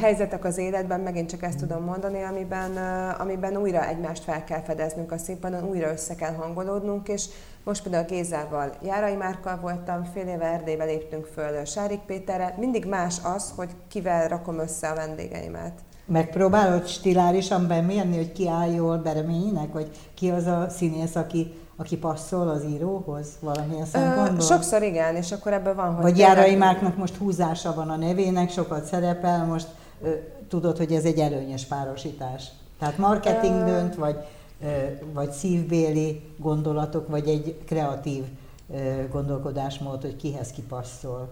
helyzetek 0.00 0.44
az 0.44 0.58
életben, 0.58 1.00
megint 1.00 1.30
csak 1.30 1.42
ezt 1.42 1.58
tudom 1.58 1.84
mondani, 1.84 2.22
amiben, 2.22 2.76
amiben 3.18 3.56
újra 3.56 3.88
egymást 3.88 4.24
fel 4.24 4.44
kell 4.44 4.62
fedeznünk 4.62 5.12
a 5.12 5.18
színpadon, 5.18 5.68
újra 5.68 5.90
össze 5.90 6.14
kell 6.14 6.32
hangolódnunk, 6.32 7.08
és 7.08 7.24
most 7.64 7.82
például 7.82 8.04
Gézával, 8.04 8.72
Járai 8.82 9.14
Márkkal 9.14 9.58
voltam, 9.60 10.04
fél 10.04 10.26
éve 10.26 10.44
Erdélybe 10.44 10.84
léptünk 10.84 11.24
föl 11.24 11.64
Sárik 11.64 12.00
Péterre, 12.00 12.54
mindig 12.58 12.84
más 12.84 13.16
az, 13.34 13.52
hogy 13.56 13.70
kivel 13.88 14.28
rakom 14.28 14.58
össze 14.58 14.88
a 14.88 14.94
vendégeimet. 14.94 15.72
Megpróbálod 16.06 16.86
stilárisan 16.86 17.66
bemérni, 17.66 18.16
hogy 18.16 18.32
ki 18.32 18.48
áll 18.48 18.70
jól 18.70 18.96
Bereményinek, 18.96 19.72
vagy 19.72 19.90
ki 20.14 20.30
az 20.30 20.46
a 20.46 20.68
színész, 20.68 21.14
aki 21.16 21.52
aki 21.80 21.96
passzol 21.96 22.48
az 22.48 22.64
íróhoz 22.64 23.28
valamilyen 23.40 23.86
szempontból? 23.86 24.40
Sokszor 24.40 24.82
igen, 24.82 25.16
és 25.16 25.32
akkor 25.32 25.52
ebben 25.52 25.76
van, 25.76 25.94
hogy... 25.94 26.02
Vagy 26.02 26.18
Járai 26.18 26.54
Márknak 26.54 26.96
most 26.96 27.16
húzása 27.16 27.74
van 27.74 27.90
a 27.90 27.96
nevének, 27.96 28.50
sokat 28.50 28.84
szerepel, 28.84 29.44
most 29.44 29.68
ö, 30.02 30.10
tudod, 30.48 30.76
hogy 30.76 30.92
ez 30.92 31.04
egy 31.04 31.18
előnyös 31.18 31.64
párosítás. 31.64 32.48
Tehát 32.78 32.98
marketing 32.98 33.64
dönt, 33.64 33.94
vagy, 33.94 34.16
ö, 34.62 34.66
vagy 35.12 35.30
szívbéli 35.30 36.22
gondolatok, 36.36 37.08
vagy 37.08 37.28
egy 37.28 37.58
kreatív 37.66 38.24
ö, 38.74 39.08
gondolkodásmód, 39.10 40.00
hogy 40.00 40.16
kihez 40.16 40.50
kipasszol. 40.50 41.28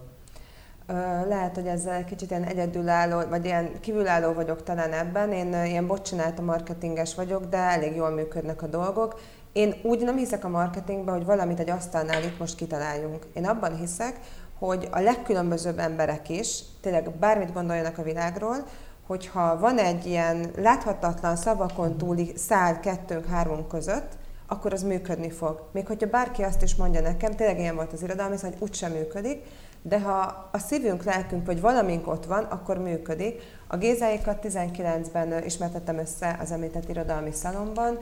Lehet, 1.27 1.55
hogy 1.55 1.65
ezzel 1.67 2.05
kicsit 2.05 2.29
ilyen 2.29 2.43
egyedülálló, 2.43 3.29
vagy 3.29 3.45
ilyen 3.45 3.69
kívülálló 3.79 4.33
vagyok 4.33 4.63
talán 4.63 4.93
ebben. 4.93 5.31
Én 5.31 5.65
ilyen 5.65 5.87
bocsinált 5.87 6.39
a 6.39 6.41
marketinges 6.41 7.15
vagyok, 7.15 7.45
de 7.45 7.57
elég 7.57 7.95
jól 7.95 8.09
működnek 8.09 8.61
a 8.61 8.67
dolgok, 8.67 9.19
én 9.53 9.75
úgy 9.83 10.03
nem 10.03 10.17
hiszek 10.17 10.43
a 10.43 10.49
marketingben, 10.49 11.15
hogy 11.15 11.25
valamit 11.25 11.59
egy 11.59 11.69
asztalnál 11.69 12.23
itt 12.23 12.39
most 12.39 12.55
kitaláljunk. 12.55 13.25
Én 13.33 13.45
abban 13.45 13.77
hiszek, 13.77 14.19
hogy 14.59 14.87
a 14.91 14.99
legkülönbözőbb 14.99 15.79
emberek 15.79 16.29
is, 16.29 16.59
tényleg 16.81 17.11
bármit 17.11 17.53
gondoljanak 17.53 17.97
a 17.97 18.03
világról, 18.03 18.65
hogyha 19.07 19.59
van 19.59 19.77
egy 19.77 20.05
ilyen 20.05 20.51
láthatatlan 20.57 21.35
szavakon 21.35 21.97
túli 21.97 22.33
szál 22.35 22.79
kettőnk, 22.79 23.25
hármunk 23.25 23.67
között, 23.67 24.17
akkor 24.47 24.73
az 24.73 24.83
működni 24.83 25.29
fog. 25.29 25.63
Még 25.71 25.87
hogyha 25.87 26.07
bárki 26.07 26.43
azt 26.43 26.63
is 26.63 26.75
mondja 26.75 27.01
nekem, 27.01 27.35
tényleg 27.35 27.59
ilyen 27.59 27.75
volt 27.75 27.93
az 27.93 28.01
irodalmi, 28.01 28.35
hogy 28.41 28.55
úgysem 28.59 28.91
működik, 28.91 29.43
de 29.81 29.99
ha 29.99 30.49
a 30.51 30.57
szívünk, 30.57 31.03
lelkünk 31.03 31.45
vagy 31.45 31.61
valamink 31.61 32.07
ott 32.07 32.25
van, 32.25 32.43
akkor 32.43 32.77
működik. 32.77 33.41
A 33.67 33.77
Gézáikat 33.77 34.45
19-ben 34.47 35.43
ismertettem 35.43 35.97
össze 35.97 36.37
az 36.41 36.51
említett 36.51 36.89
irodalmi 36.89 37.31
szalomban, 37.31 37.97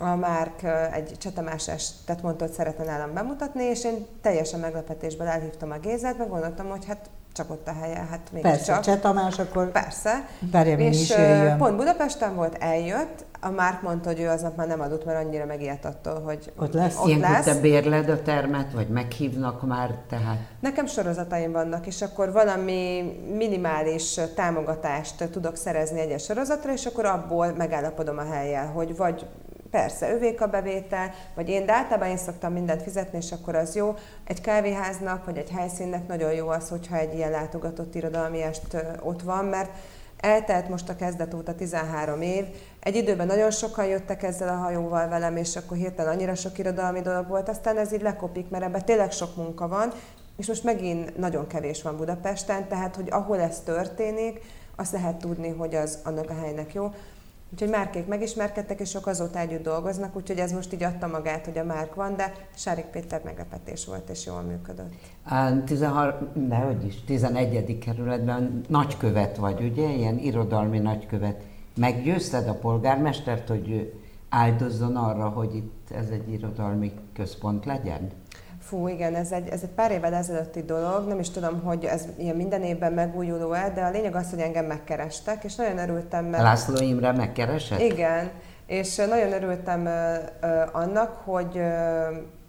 a 0.00 0.16
Márk 0.16 0.62
egy 0.92 1.14
Csetamás 1.18 1.68
estet 1.68 2.22
mondta, 2.22 2.44
hogy 2.44 2.54
szeretne 2.54 2.84
nálam 2.84 3.14
bemutatni, 3.14 3.64
és 3.64 3.84
én 3.84 4.06
teljesen 4.22 4.60
meglepetésből 4.60 5.26
elhívtam 5.26 5.70
a 5.70 5.78
Gézát, 5.78 6.18
meg 6.18 6.28
gondoltam, 6.28 6.68
hogy 6.68 6.84
hát 6.86 7.10
csak 7.32 7.50
ott 7.50 7.68
a 7.68 7.72
helye, 7.80 8.06
hát 8.10 8.28
még 8.32 8.42
Persze, 8.42 8.64
csak. 8.64 8.80
Cseh 8.80 9.00
Tamás 9.00 9.38
akkor 9.38 9.70
Persze. 9.70 10.26
és 10.76 11.00
is 11.00 11.12
pont 11.58 11.76
Budapesten 11.76 12.34
volt, 12.34 12.56
eljött, 12.58 13.24
a 13.40 13.50
Márk 13.50 13.82
mondta, 13.82 14.08
hogy 14.08 14.20
ő 14.20 14.28
aznap 14.28 14.56
már 14.56 14.66
nem 14.66 14.80
adott, 14.80 15.04
mert 15.04 15.24
annyira 15.24 15.44
megijedt 15.44 15.84
attól, 15.84 16.20
hogy 16.20 16.52
ott 16.58 16.72
lesz. 16.72 16.98
Ott 16.98 17.06
Ilyenkor 17.06 17.30
lesz. 17.30 17.44
te 17.44 17.60
bérled 17.60 18.08
a 18.08 18.22
termet, 18.22 18.72
vagy 18.72 18.88
meghívnak 18.88 19.66
már 19.66 19.94
tehát? 20.08 20.38
Nekem 20.60 20.86
sorozataim 20.86 21.52
vannak, 21.52 21.86
és 21.86 22.02
akkor 22.02 22.32
valami 22.32 23.02
minimális 23.36 24.20
támogatást 24.34 25.30
tudok 25.30 25.56
szerezni 25.56 26.00
egyes 26.00 26.24
sorozatra, 26.24 26.72
és 26.72 26.86
akkor 26.86 27.04
abból 27.04 27.52
megállapodom 27.56 28.18
a 28.18 28.32
helyjel, 28.32 28.66
hogy 28.66 28.96
vagy 28.96 29.26
Persze, 29.70 30.12
övék 30.12 30.40
a 30.40 30.46
bevétel, 30.46 31.10
vagy 31.34 31.48
én, 31.48 31.66
de 31.66 31.72
általában 31.72 32.08
én 32.08 32.16
szoktam 32.16 32.52
mindent 32.52 32.82
fizetni, 32.82 33.18
és 33.18 33.32
akkor 33.32 33.54
az 33.54 33.74
jó. 33.74 33.94
Egy 34.24 34.40
kávéháznak, 34.40 35.24
vagy 35.24 35.36
egy 35.36 35.50
helyszínnek 35.50 36.06
nagyon 36.06 36.32
jó 36.32 36.48
az, 36.48 36.68
hogyha 36.68 36.96
egy 36.96 37.14
ilyen 37.14 37.30
látogatott 37.30 37.94
irodalmi 37.94 38.42
est 38.42 38.76
ott 39.02 39.22
van, 39.22 39.44
mert 39.44 39.70
eltelt 40.20 40.68
most 40.68 40.88
a 40.88 40.96
kezdet 40.96 41.34
óta 41.34 41.54
13 41.54 42.20
év, 42.20 42.44
egy 42.80 42.96
időben 42.96 43.26
nagyon 43.26 43.50
sokan 43.50 43.86
jöttek 43.86 44.22
ezzel 44.22 44.48
a 44.48 44.60
hajóval 44.60 45.08
velem, 45.08 45.36
és 45.36 45.56
akkor 45.56 45.76
hirtelen 45.76 46.12
annyira 46.12 46.34
sok 46.34 46.58
irodalmi 46.58 47.00
dolog 47.00 47.28
volt, 47.28 47.48
aztán 47.48 47.78
ez 47.78 47.92
így 47.92 48.02
lekopik, 48.02 48.48
mert 48.48 48.64
ebben 48.64 48.84
tényleg 48.84 49.12
sok 49.12 49.36
munka 49.36 49.68
van, 49.68 49.92
és 50.36 50.46
most 50.46 50.64
megint 50.64 51.18
nagyon 51.18 51.46
kevés 51.46 51.82
van 51.82 51.96
Budapesten, 51.96 52.68
tehát 52.68 52.96
hogy 52.96 53.08
ahol 53.10 53.40
ez 53.40 53.60
történik, 53.60 54.40
azt 54.76 54.92
lehet 54.92 55.16
tudni, 55.16 55.48
hogy 55.48 55.74
az 55.74 55.98
annak 56.04 56.30
a 56.30 56.40
helynek 56.40 56.74
jó. 56.74 56.92
Úgyhogy 57.52 57.68
Márkék 57.68 58.06
megismerkedtek, 58.06 58.80
és 58.80 58.90
sok 58.90 59.06
azóta 59.06 59.38
együtt 59.38 59.62
dolgoznak, 59.62 60.16
úgyhogy 60.16 60.38
ez 60.38 60.52
most 60.52 60.72
így 60.72 60.82
adta 60.82 61.06
magát, 61.06 61.44
hogy 61.44 61.58
a 61.58 61.64
Márk 61.64 61.94
van, 61.94 62.16
de 62.16 62.32
Sárik 62.54 62.84
Péter 62.84 63.20
meglepetés 63.24 63.86
volt, 63.86 64.08
és 64.08 64.26
jól 64.26 64.40
működött. 64.40 64.92
A 65.24 65.64
13, 65.64 66.28
nehogy 66.48 66.84
is, 66.84 67.04
11. 67.04 67.78
kerületben 67.78 68.60
nagykövet 68.68 69.36
vagy, 69.36 69.62
ugye? 69.62 69.88
Ilyen 69.88 70.18
irodalmi 70.18 70.78
nagykövet. 70.78 71.42
Meggyőzted 71.76 72.48
a 72.48 72.54
polgármestert, 72.54 73.48
hogy 73.48 73.94
áldozzon 74.28 74.96
arra, 74.96 75.28
hogy 75.28 75.54
itt 75.54 75.90
ez 75.90 76.08
egy 76.08 76.32
irodalmi 76.32 76.92
központ 77.14 77.64
legyen? 77.64 78.10
Fú, 78.70 78.88
igen, 78.88 79.14
ez 79.14 79.32
egy, 79.32 79.48
ez 79.48 79.62
egy 79.62 79.68
pár 79.68 79.90
évvel 79.90 80.14
ezelőtti 80.14 80.62
dolog, 80.62 81.06
nem 81.06 81.18
is 81.18 81.30
tudom, 81.30 81.62
hogy 81.62 81.84
ez 81.84 82.04
ilyen 82.18 82.36
minden 82.36 82.62
évben 82.62 82.92
megújuló-e, 82.92 83.70
de 83.74 83.82
a 83.82 83.90
lényeg 83.90 84.14
az, 84.14 84.30
hogy 84.30 84.38
engem 84.38 84.64
megkerestek, 84.64 85.44
és 85.44 85.54
nagyon 85.54 85.78
örültem, 85.78 86.24
mert... 86.24 86.42
László 86.42 86.82
Imre 86.82 87.12
megkeresett? 87.12 87.80
Igen, 87.80 88.30
és 88.66 88.96
nagyon 88.96 89.32
örültem 89.32 89.88
annak, 90.72 91.22
hogy 91.24 91.60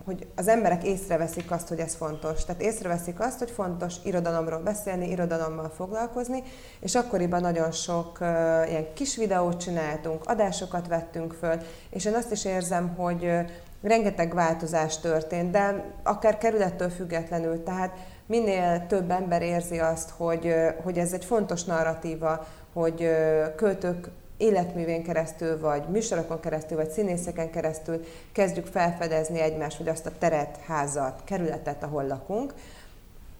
hogy 0.05 0.27
az 0.35 0.47
emberek 0.47 0.83
észreveszik 0.83 1.51
azt, 1.51 1.67
hogy 1.67 1.79
ez 1.79 1.95
fontos. 1.95 2.45
Tehát 2.45 2.61
észreveszik 2.61 3.19
azt, 3.19 3.39
hogy 3.39 3.51
fontos 3.51 3.95
irodalomról 4.03 4.59
beszélni, 4.59 5.09
irodalommal 5.09 5.69
foglalkozni, 5.75 6.43
és 6.79 6.95
akkoriban 6.95 7.41
nagyon 7.41 7.71
sok 7.71 8.17
uh, 8.21 8.27
ilyen 8.69 8.93
kis 8.93 9.15
videót 9.15 9.59
csináltunk, 9.59 10.23
adásokat 10.25 10.87
vettünk 10.87 11.33
föl, 11.33 11.55
és 11.89 12.05
én 12.05 12.13
azt 12.13 12.31
is 12.31 12.45
érzem, 12.45 12.93
hogy 12.97 13.23
uh, 13.23 13.45
rengeteg 13.81 14.33
változás 14.33 14.99
történt, 14.99 15.51
de 15.51 15.83
akár 16.03 16.37
kerülettől 16.37 16.89
függetlenül, 16.89 17.63
tehát 17.63 17.97
minél 18.25 18.85
több 18.87 19.11
ember 19.11 19.41
érzi 19.41 19.79
azt, 19.79 20.09
hogy, 20.09 20.53
hogy 20.83 20.97
ez 20.97 21.13
egy 21.13 21.25
fontos 21.25 21.63
narratíva, 21.63 22.47
hogy 22.73 23.09
költők 23.55 24.09
életművén 24.37 25.03
keresztül, 25.03 25.59
vagy 25.59 25.83
műsorokon 25.89 26.39
keresztül, 26.39 26.77
vagy 26.77 26.89
színészeken 26.89 27.49
keresztül 27.49 28.03
kezdjük 28.31 28.65
felfedezni 28.65 29.39
egymást, 29.39 29.77
vagy 29.77 29.87
azt 29.87 30.05
a 30.05 30.11
teret, 30.19 30.57
házat, 30.67 31.21
kerületet, 31.23 31.83
ahol 31.83 32.07
lakunk, 32.07 32.53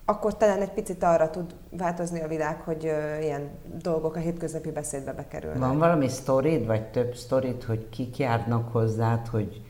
akkor 0.06 0.38
talán 0.38 0.62
egy 0.62 0.72
picit 0.72 1.04
arra 1.04 1.30
tud 1.30 1.56
változni 1.70 2.22
a 2.22 2.28
világ, 2.28 2.62
hogy 2.62 2.84
ilyen 3.22 3.50
dolgok 3.82 4.16
a 4.16 4.20
hétköznapi 4.20 4.72
beszédbe 4.72 5.14
bekerülnek. 5.14 5.60
Van 5.60 5.78
valami 5.78 6.08
sztorid, 6.08 6.66
vagy 6.66 6.84
több 6.84 7.16
sztorid, 7.16 7.64
hogy 7.64 7.90
kik 7.90 8.18
járnak 8.18 8.72
hozzád, 8.72 9.28
hogy 9.28 9.62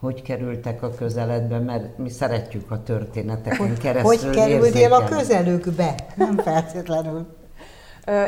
hogy 0.00 0.22
kerültek 0.22 0.82
a 0.82 0.90
közeledbe, 0.90 1.58
mert 1.58 1.98
mi 1.98 2.08
szeretjük 2.08 2.70
a 2.70 2.82
történeteken 2.82 3.74
keresztül 3.74 4.32
Hogy 4.32 4.36
kerültél 4.36 4.92
a 4.92 5.04
közelükbe? 5.04 5.94
Nem 6.14 6.36
feltétlenül. 6.36 7.36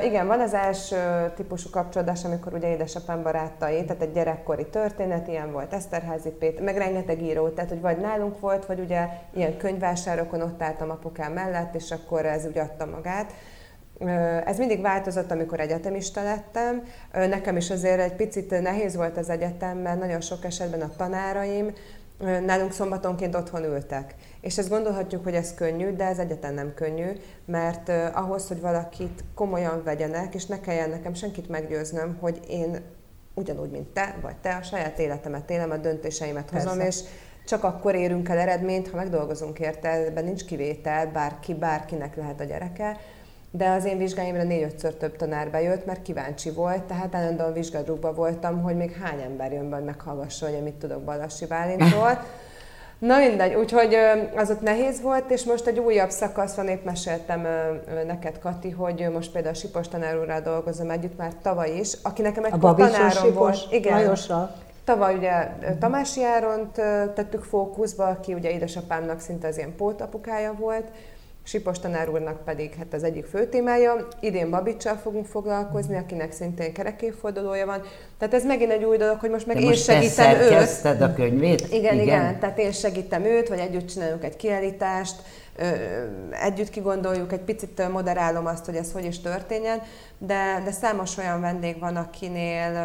Igen, 0.02 0.26
van 0.26 0.40
az 0.40 0.54
első 0.54 0.96
típusú 1.36 1.70
kapcsolódás, 1.70 2.24
amikor 2.24 2.54
ugye 2.54 2.70
édesapám 2.70 3.22
barátai, 3.22 3.84
tehát 3.84 4.02
egy 4.02 4.12
gyerekkori 4.12 4.66
történet, 4.66 5.28
ilyen 5.28 5.52
volt 5.52 5.72
Eszterházi 5.72 6.28
Péter, 6.28 6.62
meg 6.62 6.76
rengeteg 6.76 7.22
író, 7.22 7.48
tehát 7.48 7.70
hogy 7.70 7.80
vagy 7.80 7.98
nálunk 7.98 8.40
volt, 8.40 8.66
vagy 8.66 8.80
ugye 8.80 9.08
ilyen 9.34 9.56
könyvvásárokon 9.56 10.40
ott 10.40 10.62
álltam 10.62 10.90
apukám 10.90 11.32
mellett, 11.32 11.74
és 11.74 11.90
akkor 11.90 12.26
ez 12.26 12.46
úgy 12.46 12.58
adta 12.58 12.86
magát. 12.86 13.32
Ez 14.44 14.58
mindig 14.58 14.80
változott, 14.80 15.30
amikor 15.30 15.60
egyetemista 15.60 16.22
lettem. 16.22 16.82
Nekem 17.12 17.56
is 17.56 17.70
azért 17.70 18.00
egy 18.00 18.14
picit 18.14 18.60
nehéz 18.60 18.96
volt 18.96 19.16
az 19.16 19.28
egyetem, 19.28 19.78
mert 19.78 19.98
nagyon 19.98 20.20
sok 20.20 20.44
esetben 20.44 20.80
a 20.80 20.96
tanáraim 20.96 21.72
nálunk 22.18 22.72
szombatonként 22.72 23.34
otthon 23.34 23.64
ültek. 23.64 24.14
És 24.40 24.58
ezt 24.58 24.68
gondolhatjuk, 24.68 25.24
hogy 25.24 25.34
ez 25.34 25.54
könnyű, 25.54 25.92
de 25.92 26.04
ez 26.04 26.18
egyetlen 26.18 26.54
nem 26.54 26.74
könnyű, 26.74 27.10
mert 27.44 27.88
ahhoz, 28.14 28.48
hogy 28.48 28.60
valakit 28.60 29.24
komolyan 29.34 29.82
vegyenek, 29.84 30.34
és 30.34 30.46
ne 30.46 30.60
kelljen 30.60 30.90
nekem 30.90 31.14
senkit 31.14 31.48
meggyőznöm, 31.48 32.16
hogy 32.20 32.40
én 32.48 32.78
ugyanúgy, 33.34 33.70
mint 33.70 33.88
te, 33.88 34.14
vagy 34.22 34.36
te 34.36 34.54
a 34.54 34.62
saját 34.62 34.98
életemet 34.98 35.50
élem, 35.50 35.70
a 35.70 35.76
döntéseimet 35.76 36.50
Persze. 36.50 36.68
hozom, 36.68 36.86
és 36.86 37.00
csak 37.46 37.64
akkor 37.64 37.94
érünk 37.94 38.28
el 38.28 38.38
eredményt, 38.38 38.90
ha 38.90 38.96
megdolgozunk 38.96 39.58
érte, 39.58 39.88
ebben 39.88 40.24
nincs 40.24 40.44
kivétel, 40.44 41.06
bárki, 41.06 41.54
bárkinek 41.54 42.16
lehet 42.16 42.40
a 42.40 42.44
gyereke, 42.44 42.96
de 43.50 43.68
az 43.70 43.84
én 43.84 43.98
vizsgáimra 43.98 44.42
négy-ötször 44.42 44.94
több 44.94 45.16
tanár 45.16 45.50
bejött, 45.50 45.86
mert 45.86 46.02
kíváncsi 46.02 46.50
volt, 46.50 46.82
tehát 46.82 47.14
állandóan 47.14 47.52
vizsgadrukban 47.52 48.14
voltam, 48.14 48.62
hogy 48.62 48.76
még 48.76 48.96
hány 49.02 49.20
ember 49.20 49.52
jön 49.52 49.70
be, 49.70 49.76
hogy 49.76 49.84
meghallgassa, 49.84 50.46
hogy 50.46 50.62
mit 50.62 50.74
tudok 50.74 51.02
Balassi 51.02 51.46
Bálintról. 51.46 52.22
Na 52.98 53.18
mindegy, 53.18 53.54
úgyhogy 53.54 53.96
az 54.36 54.50
ott 54.50 54.60
nehéz 54.60 55.00
volt, 55.00 55.30
és 55.30 55.44
most 55.44 55.66
egy 55.66 55.78
újabb 55.78 56.10
szakasz 56.10 56.54
van, 56.54 56.68
épp 56.68 56.84
meséltem 56.84 57.46
neked, 58.06 58.38
Kati, 58.38 58.70
hogy 58.70 59.08
most 59.12 59.32
például 59.32 59.54
a 59.54 59.58
Sipos 59.58 59.88
tanár 59.88 60.18
úrral 60.18 60.40
dolgozom 60.40 60.90
együtt 60.90 61.16
már 61.16 61.32
tavaly 61.42 61.70
is, 61.70 61.92
aki 62.02 62.22
nekem 62.22 62.44
egy 62.44 62.58
tanárom 62.60 63.34
volt. 63.34 63.66
Igen. 63.70 63.96
Lajossal. 63.96 64.54
Tavaly 64.84 65.14
ugye 65.14 65.48
Tamási 65.78 66.24
Áront 66.24 66.72
tettük 67.14 67.42
fókuszba, 67.42 68.06
aki 68.06 68.34
ugye 68.34 68.50
édesapámnak 68.50 69.20
szinte 69.20 69.48
az 69.48 69.56
ilyen 69.56 69.76
pótapukája 69.76 70.54
volt, 70.58 70.86
Sipos 71.42 71.78
tanár 71.78 72.08
úrnak 72.08 72.44
pedig 72.44 72.74
hát 72.74 72.92
az 72.94 73.02
egyik 73.02 73.24
fő 73.24 73.46
témája. 73.46 74.08
Idén 74.20 74.50
Babicsal 74.50 74.96
fogunk 74.96 75.26
foglalkozni, 75.26 75.96
akinek 75.96 76.32
szintén 76.32 76.72
kerekéfordulója 76.72 77.66
van. 77.66 77.82
Tehát 78.18 78.34
ez 78.34 78.44
megint 78.44 78.70
egy 78.70 78.84
új 78.84 78.96
dolog, 78.96 79.18
hogy 79.20 79.30
most 79.30 79.46
meg 79.46 79.56
De 79.56 79.62
én 79.62 79.68
most 79.68 79.84
segítem 79.84 80.40
őt. 80.40 81.00
a 81.00 81.12
könyvét? 81.14 81.60
Igen, 81.60 81.94
igen, 81.94 81.98
igen, 81.98 82.38
tehát 82.38 82.58
én 82.58 82.72
segítem 82.72 83.24
őt, 83.24 83.48
vagy 83.48 83.58
együtt 83.58 83.88
csinálunk 83.88 84.24
egy 84.24 84.36
kiállítást, 84.36 85.22
együtt 86.30 86.70
kigondoljuk, 86.70 87.32
egy 87.32 87.40
picit 87.40 87.88
moderálom 87.92 88.46
azt, 88.46 88.64
hogy 88.64 88.76
ez 88.76 88.92
hogy 88.92 89.04
is 89.04 89.20
történjen, 89.20 89.82
de, 90.18 90.62
de 90.64 90.70
számos 90.70 91.16
olyan 91.16 91.40
vendég 91.40 91.78
van, 91.78 91.96
akinél 91.96 92.76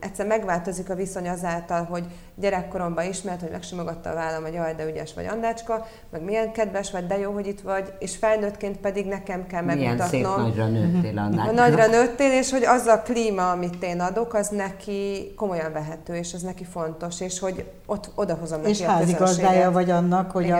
egyszer 0.00 0.26
megváltozik 0.26 0.90
a 0.90 0.94
viszony 0.94 1.28
azáltal, 1.28 1.84
hogy 1.84 2.04
gyerekkoromban 2.38 3.04
ismert, 3.04 3.40
hogy 3.40 3.50
megsimogatta 3.50 4.10
a 4.10 4.14
vállam, 4.14 4.42
hogy 4.42 4.52
jaj, 4.52 4.74
de 4.74 4.86
ügyes 4.86 5.14
vagy 5.14 5.26
Andácska, 5.26 5.86
meg 6.10 6.22
milyen 6.22 6.52
kedves 6.52 6.90
vagy, 6.90 7.06
de 7.06 7.18
jó, 7.18 7.32
hogy 7.32 7.46
itt 7.46 7.60
vagy, 7.60 7.92
és 7.98 8.16
felnőttként 8.16 8.76
pedig 8.76 9.06
nekem 9.06 9.46
kell 9.46 9.62
megmutatnom. 9.62 10.08
Milyen 10.10 10.32
szép 10.34 10.44
nagyra 10.44 10.66
nőttél, 10.66 11.18
Andácska. 11.26 11.52
Nagyra 11.52 11.86
nőttél, 11.86 12.30
és 12.30 12.50
hogy 12.50 12.64
az 12.64 12.86
a 12.86 13.02
klíma, 13.02 13.50
amit 13.50 13.82
én 13.82 14.00
adok, 14.00 14.34
az 14.34 14.48
neki 14.48 15.32
komolyan 15.36 15.72
vehető, 15.72 16.14
és 16.14 16.34
az 16.34 16.42
neki 16.42 16.64
fontos, 16.64 17.20
és 17.20 17.38
hogy 17.38 17.70
ott 17.86 18.10
odahozom 18.14 18.60
neki 18.60 18.70
és 18.70 18.80
a 18.80 18.86
házigazdája 18.86 19.70
vagy 19.70 19.90
annak, 19.90 20.30
hogy 20.30 20.50
a, 20.50 20.58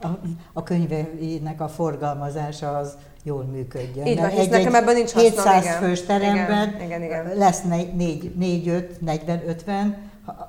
a, 0.00 0.06
a 0.52 0.62
könyveinek 0.62 1.60
a 1.60 1.68
forgalmazása 1.68 2.76
az 2.76 2.96
jól 3.22 3.44
működjön. 3.44 4.06
Így 4.06 4.18
van, 4.18 4.28
hisz 4.28 4.40
egy, 4.40 4.50
nekem 4.50 4.74
ebben 4.74 4.94
nincs 4.94 5.12
hasznom, 5.12 5.32
700 5.32 5.64
igen. 5.64 5.80
fős 5.80 6.02
teremben 6.02 6.68
igen, 6.68 6.84
igen, 6.84 7.02
igen. 7.02 7.36
lesz 7.36 7.62
4, 7.62 8.34
4, 8.36 8.68
5, 8.68 9.00
40, 9.00 9.42
50, 9.48 9.96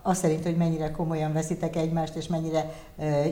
azt 0.02 0.20
szerint, 0.20 0.44
hogy 0.44 0.58
mennyire 0.58 0.92
komolyan 0.92 1.34
veszitek 1.34 1.76
egymást, 1.76 2.16
és 2.16 2.28
mennyire 2.28 2.70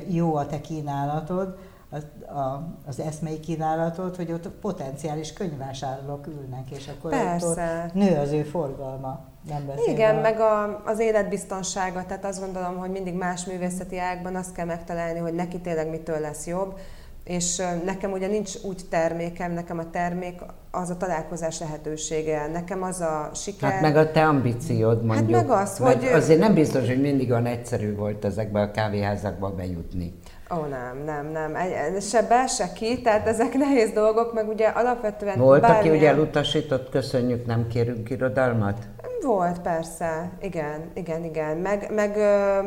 jó 0.07 0.36
a 0.36 0.45
te 0.45 0.62
kínálatod, 0.62 1.57
az, 1.89 2.05
a, 2.27 2.75
az 2.88 2.99
eszmei 2.99 3.39
kínálatod, 3.39 4.15
hogy 4.15 4.31
ott 4.31 4.49
potenciális 4.49 5.33
könyvvásárlók 5.33 6.27
ülnek, 6.27 6.71
és 6.71 6.88
akkor 6.88 7.12
Persze. 7.12 7.83
ott 7.86 7.93
nő 7.93 8.17
az 8.17 8.31
ő 8.31 8.43
forgalma. 8.43 9.19
Nem 9.47 9.71
Igen, 9.86 10.17
a... 10.17 10.21
meg 10.21 10.39
a, 10.39 10.81
az 10.86 10.99
életbiztonsága, 10.99 12.05
tehát 12.05 12.25
azt 12.25 12.39
gondolom, 12.39 12.77
hogy 12.77 12.89
mindig 12.89 13.13
más 13.13 13.45
művészeti 13.45 13.99
ágban 13.99 14.36
azt 14.36 14.51
kell 14.51 14.65
megtalálni, 14.65 15.19
hogy 15.19 15.33
neki 15.33 15.60
tényleg 15.60 15.89
mitől 15.89 16.19
lesz 16.19 16.47
jobb, 16.47 16.79
és 17.27 17.61
nekem 17.85 18.11
ugye 18.11 18.27
nincs 18.27 18.51
úgy 18.63 18.81
termékem, 18.89 19.51
nekem 19.51 19.79
a 19.79 19.89
termék 19.89 20.41
az 20.71 20.89
a 20.89 20.97
találkozás 20.97 21.59
lehetősége, 21.59 22.47
nekem 22.47 22.83
az 22.83 23.01
a 23.01 23.29
siker. 23.33 23.71
Hát 23.71 23.81
meg 23.81 23.97
a 23.97 24.11
te 24.11 24.23
ambíciód 24.27 25.03
mondjuk. 25.03 25.35
Hát 25.37 25.47
meg 25.47 25.57
az, 25.57 25.77
hogy... 25.77 26.05
Azért 26.13 26.39
nem 26.39 26.53
biztos, 26.53 26.87
hogy 26.87 27.01
mindig 27.01 27.31
olyan 27.31 27.45
egyszerű 27.45 27.95
volt 27.95 28.25
ezekbe 28.25 28.61
a 28.61 28.71
kávéházakba 28.71 29.49
bejutni. 29.49 30.13
Ó, 30.55 30.65
nem, 30.65 31.03
nem, 31.05 31.31
nem. 31.31 31.53
Se 31.99 32.21
be, 32.21 32.47
se 32.47 32.71
ki, 32.73 33.01
tehát 33.01 33.27
ezek 33.27 33.53
nehéz 33.53 33.91
dolgok, 33.91 34.33
meg 34.33 34.47
ugye 34.47 34.67
alapvetően 34.67 35.37
Volt, 35.37 35.61
bármilyen... 35.61 35.87
aki 35.87 35.97
ugye 35.97 36.09
elutasított, 36.09 36.89
köszönjük, 36.89 37.45
nem 37.45 37.67
kérünk 37.67 38.09
irodalmat? 38.09 38.77
Volt, 39.21 39.60
persze, 39.60 40.30
igen, 40.41 40.91
igen, 40.93 41.23
igen. 41.23 41.58
Meg, 41.58 41.91
meg 41.93 42.15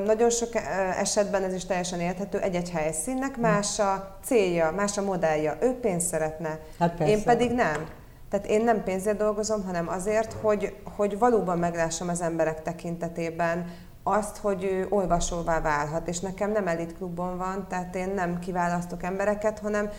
nagyon 0.04 0.30
sok 0.30 0.48
esetben 0.98 1.42
ez 1.42 1.54
is 1.54 1.64
teljesen 1.64 2.00
érthető, 2.00 2.38
egy-egy 2.38 2.70
helyszínnek 2.70 3.36
más 3.36 3.78
a 3.78 4.18
célja, 4.24 4.70
más 4.76 4.98
a 4.98 5.02
modellje. 5.02 5.56
Ő 5.60 5.74
pénzt 5.80 6.06
szeretne, 6.06 6.58
hát 6.78 6.94
persze. 6.94 7.12
én 7.12 7.22
pedig 7.22 7.52
nem. 7.52 7.86
Tehát 8.30 8.46
én 8.46 8.64
nem 8.64 8.82
pénzért 8.84 9.16
dolgozom, 9.16 9.64
hanem 9.64 9.88
azért, 9.88 10.32
hogy, 10.32 10.76
hogy 10.96 11.18
valóban 11.18 11.58
meglássam 11.58 12.08
az 12.08 12.20
emberek 12.20 12.62
tekintetében 12.62 13.66
azt, 14.02 14.36
hogy 14.36 14.64
ő 14.64 14.86
olvasóvá 14.88 15.60
válhat. 15.60 16.08
És 16.08 16.20
nekem 16.20 16.52
nem 16.52 16.66
elitklubban 16.66 17.38
van, 17.38 17.66
tehát 17.68 17.94
én 17.94 18.08
nem 18.14 18.38
kiválasztok 18.38 19.02
embereket, 19.02 19.58
hanem 19.58 19.90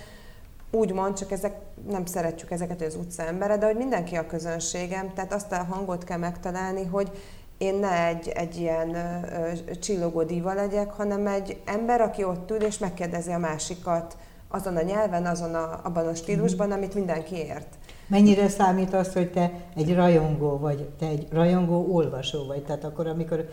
úgymond, 0.72 1.18
csak 1.18 1.32
ezek, 1.32 1.56
nem 1.90 2.06
szeretjük 2.06 2.52
ezeket, 2.52 2.82
az 2.82 2.96
utca 2.96 3.24
embere, 3.24 3.58
de 3.58 3.66
hogy 3.66 3.76
mindenki 3.76 4.16
a 4.16 4.26
közönségem, 4.26 5.14
tehát 5.14 5.34
azt 5.34 5.52
a 5.52 5.64
hangot 5.70 6.04
kell 6.04 6.18
megtalálni, 6.18 6.86
hogy 6.86 7.12
én 7.58 7.76
ne 7.76 8.06
egy, 8.06 8.28
egy 8.28 8.58
ilyen 8.58 8.96
ö, 8.96 9.76
csillogó 9.80 10.24
díva 10.24 10.54
legyek, 10.54 10.92
hanem 10.92 11.28
egy 11.28 11.62
ember, 11.66 12.02
aki 12.02 12.24
ott 12.24 12.52
ül 12.52 12.64
és 12.64 12.78
megkérdezi 12.78 13.32
a 13.32 13.38
másikat 13.38 14.18
azon 14.48 14.76
a 14.76 14.82
nyelven, 14.82 15.26
azon 15.26 15.56
a, 15.56 15.80
abban 15.84 16.08
a 16.08 16.16
stílusban, 16.16 16.68
mhm. 16.68 16.78
amit 16.78 16.94
mindenki 16.94 17.36
ért. 17.36 17.78
Mennyire 18.08 18.48
számít 18.48 18.94
az, 18.94 19.14
hogy 19.14 19.32
te 19.32 19.52
egy 19.76 19.96
rajongó 19.96 20.58
vagy, 20.58 20.90
te 21.00 21.06
egy 21.06 21.28
rajongó 21.32 21.94
olvasó 21.94 22.46
vagy? 22.46 22.64
Tehát 22.64 22.84
akkor, 22.84 23.08
amikor 23.08 23.50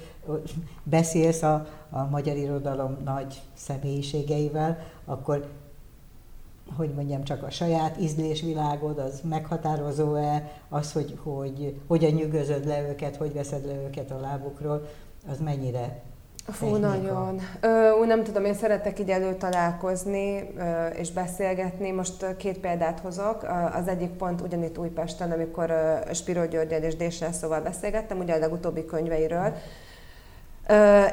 beszélsz 0.83 1.43
a, 1.43 1.67
a 1.91 2.05
magyar 2.05 2.37
irodalom 2.37 2.97
nagy 3.05 3.43
személyiségeivel, 3.55 4.79
akkor 5.05 5.49
hogy 6.77 6.95
mondjam, 6.95 7.25
csak 7.25 7.43
a 7.43 7.51
saját 7.51 8.01
ízlésvilágod, 8.01 8.99
az 8.99 9.21
meghatározó-e, 9.29 10.51
az, 10.69 10.93
hogy, 10.93 11.19
hogy 11.23 11.81
hogyan 11.87 12.13
nyűgözöd 12.13 12.67
le 12.67 12.89
őket, 12.89 13.17
hogy 13.17 13.33
veszed 13.33 13.67
le 13.67 13.75
őket 13.75 14.11
a 14.11 14.21
lábukról, 14.21 14.89
az 15.31 15.39
mennyire 15.39 16.03
Fú, 16.53 16.77
nagyon. 16.77 17.41
Ö, 17.61 18.07
nem 18.07 18.25
tudom, 18.25 18.45
én 18.45 18.55
szeretek 18.55 18.99
így 19.01 19.11
előtalálkozni 19.11 20.51
ö, 20.57 20.87
és 20.87 21.13
beszélgetni. 21.13 21.91
Most 21.91 22.37
két 22.37 22.59
példát 22.59 23.01
hozok. 23.01 23.47
Az 23.73 23.89
egyik 23.89 24.11
pont 24.11 24.41
ugyanitt 24.41 24.79
Újpesten, 24.79 25.33
amikor 25.33 25.73
Spiro 26.13 26.47
Györgyel 26.47 26.83
és 26.83 26.97
Désre 26.97 27.33
szóval 27.33 27.61
beszélgettem, 27.61 28.19
ugye 28.19 28.35
a 28.35 28.39
legutóbbi 28.39 28.85
könyveiről. 28.85 29.55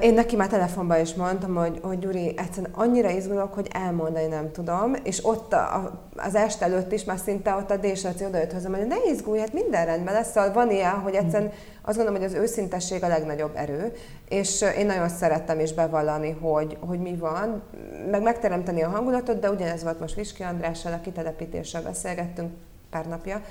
Én 0.02 0.14
neki 0.14 0.36
már 0.36 0.48
telefonban 0.48 1.00
is 1.00 1.14
mondtam, 1.14 1.56
hogy, 1.56 1.80
hogy 1.82 2.00
Gyuri, 2.00 2.34
egyszerűen 2.38 2.74
annyira 2.74 3.10
izgulok, 3.10 3.54
hogy 3.54 3.68
elmondani 3.72 4.26
nem 4.26 4.52
tudom, 4.52 4.94
és 5.04 5.26
ott 5.26 5.54
a, 5.54 6.00
az 6.16 6.36
este 6.36 6.66
előtt 6.66 6.92
is 6.92 7.04
már 7.04 7.18
szinte 7.18 7.56
ott 7.56 7.72
a 7.72 7.78
Désaci 7.78 8.26
odajött 8.26 8.52
hozzám, 8.52 8.74
hogy 8.74 8.88
ne 8.88 8.96
izgulj, 9.12 9.40
hát 9.40 9.54
minden 9.54 9.86
rendben 9.86 10.14
lesz, 10.14 10.32
szóval 10.32 10.54
van 10.54 10.72
ilyen, 10.72 11.00
hogy 11.00 11.14
egyszerűen 11.14 11.52
azt 11.82 11.98
gondolom, 11.98 12.22
hogy 12.22 12.30
az 12.30 12.42
őszintesség 12.42 13.04
a 13.04 13.08
legnagyobb 13.08 13.56
erő, 13.56 13.94
és 14.30 14.66
én 14.78 14.86
nagyon 14.86 15.10
szerettem 15.10 15.60
is 15.60 15.74
bevallani, 15.74 16.38
hogy, 16.42 16.78
hogy 16.80 17.00
mi 17.00 17.16
van, 17.16 17.64
meg 18.12 18.22
megteremteni 18.22 18.84
a 18.84 18.90
hangulatot, 18.90 19.40
de 19.40 19.52
ugyanez 19.52 19.84
volt 19.84 20.00
most 20.00 20.16
Viski 20.16 20.44
Andrással, 20.44 20.94
a 20.94 21.02
kitelepítéssel 21.02 21.82
beszélgettünk 21.82 22.52
pár 22.90 23.06
napja, 23.08 23.42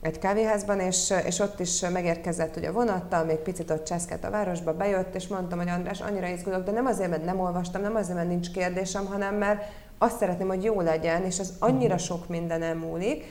egy 0.00 0.18
kávéházban, 0.18 0.80
és, 0.80 1.14
és 1.26 1.38
ott 1.38 1.60
is 1.60 1.80
megérkezett 1.80 2.56
ugye 2.56 2.70
vonattal, 2.70 3.24
még 3.24 3.36
picit 3.36 3.70
ott 3.70 3.84
cseszket 3.84 4.24
a 4.24 4.30
városba, 4.30 4.74
bejött, 4.74 5.14
és 5.14 5.26
mondtam, 5.26 5.58
hogy 5.58 5.68
András, 5.68 6.00
annyira 6.00 6.26
izgulok, 6.26 6.64
de 6.64 6.70
nem 6.70 6.86
azért, 6.86 7.10
mert 7.10 7.24
nem 7.24 7.40
olvastam, 7.40 7.82
nem 7.82 7.96
azért, 7.96 8.16
mert 8.16 8.28
nincs 8.28 8.50
kérdésem, 8.50 9.06
hanem 9.06 9.34
mert 9.34 9.62
azt 9.98 10.18
szeretném, 10.18 10.48
hogy 10.48 10.64
jó 10.64 10.80
legyen, 10.80 11.24
és 11.24 11.38
ez 11.38 11.52
annyira 11.58 11.98
sok 11.98 12.28
minden 12.28 12.76
múlik, 12.76 13.24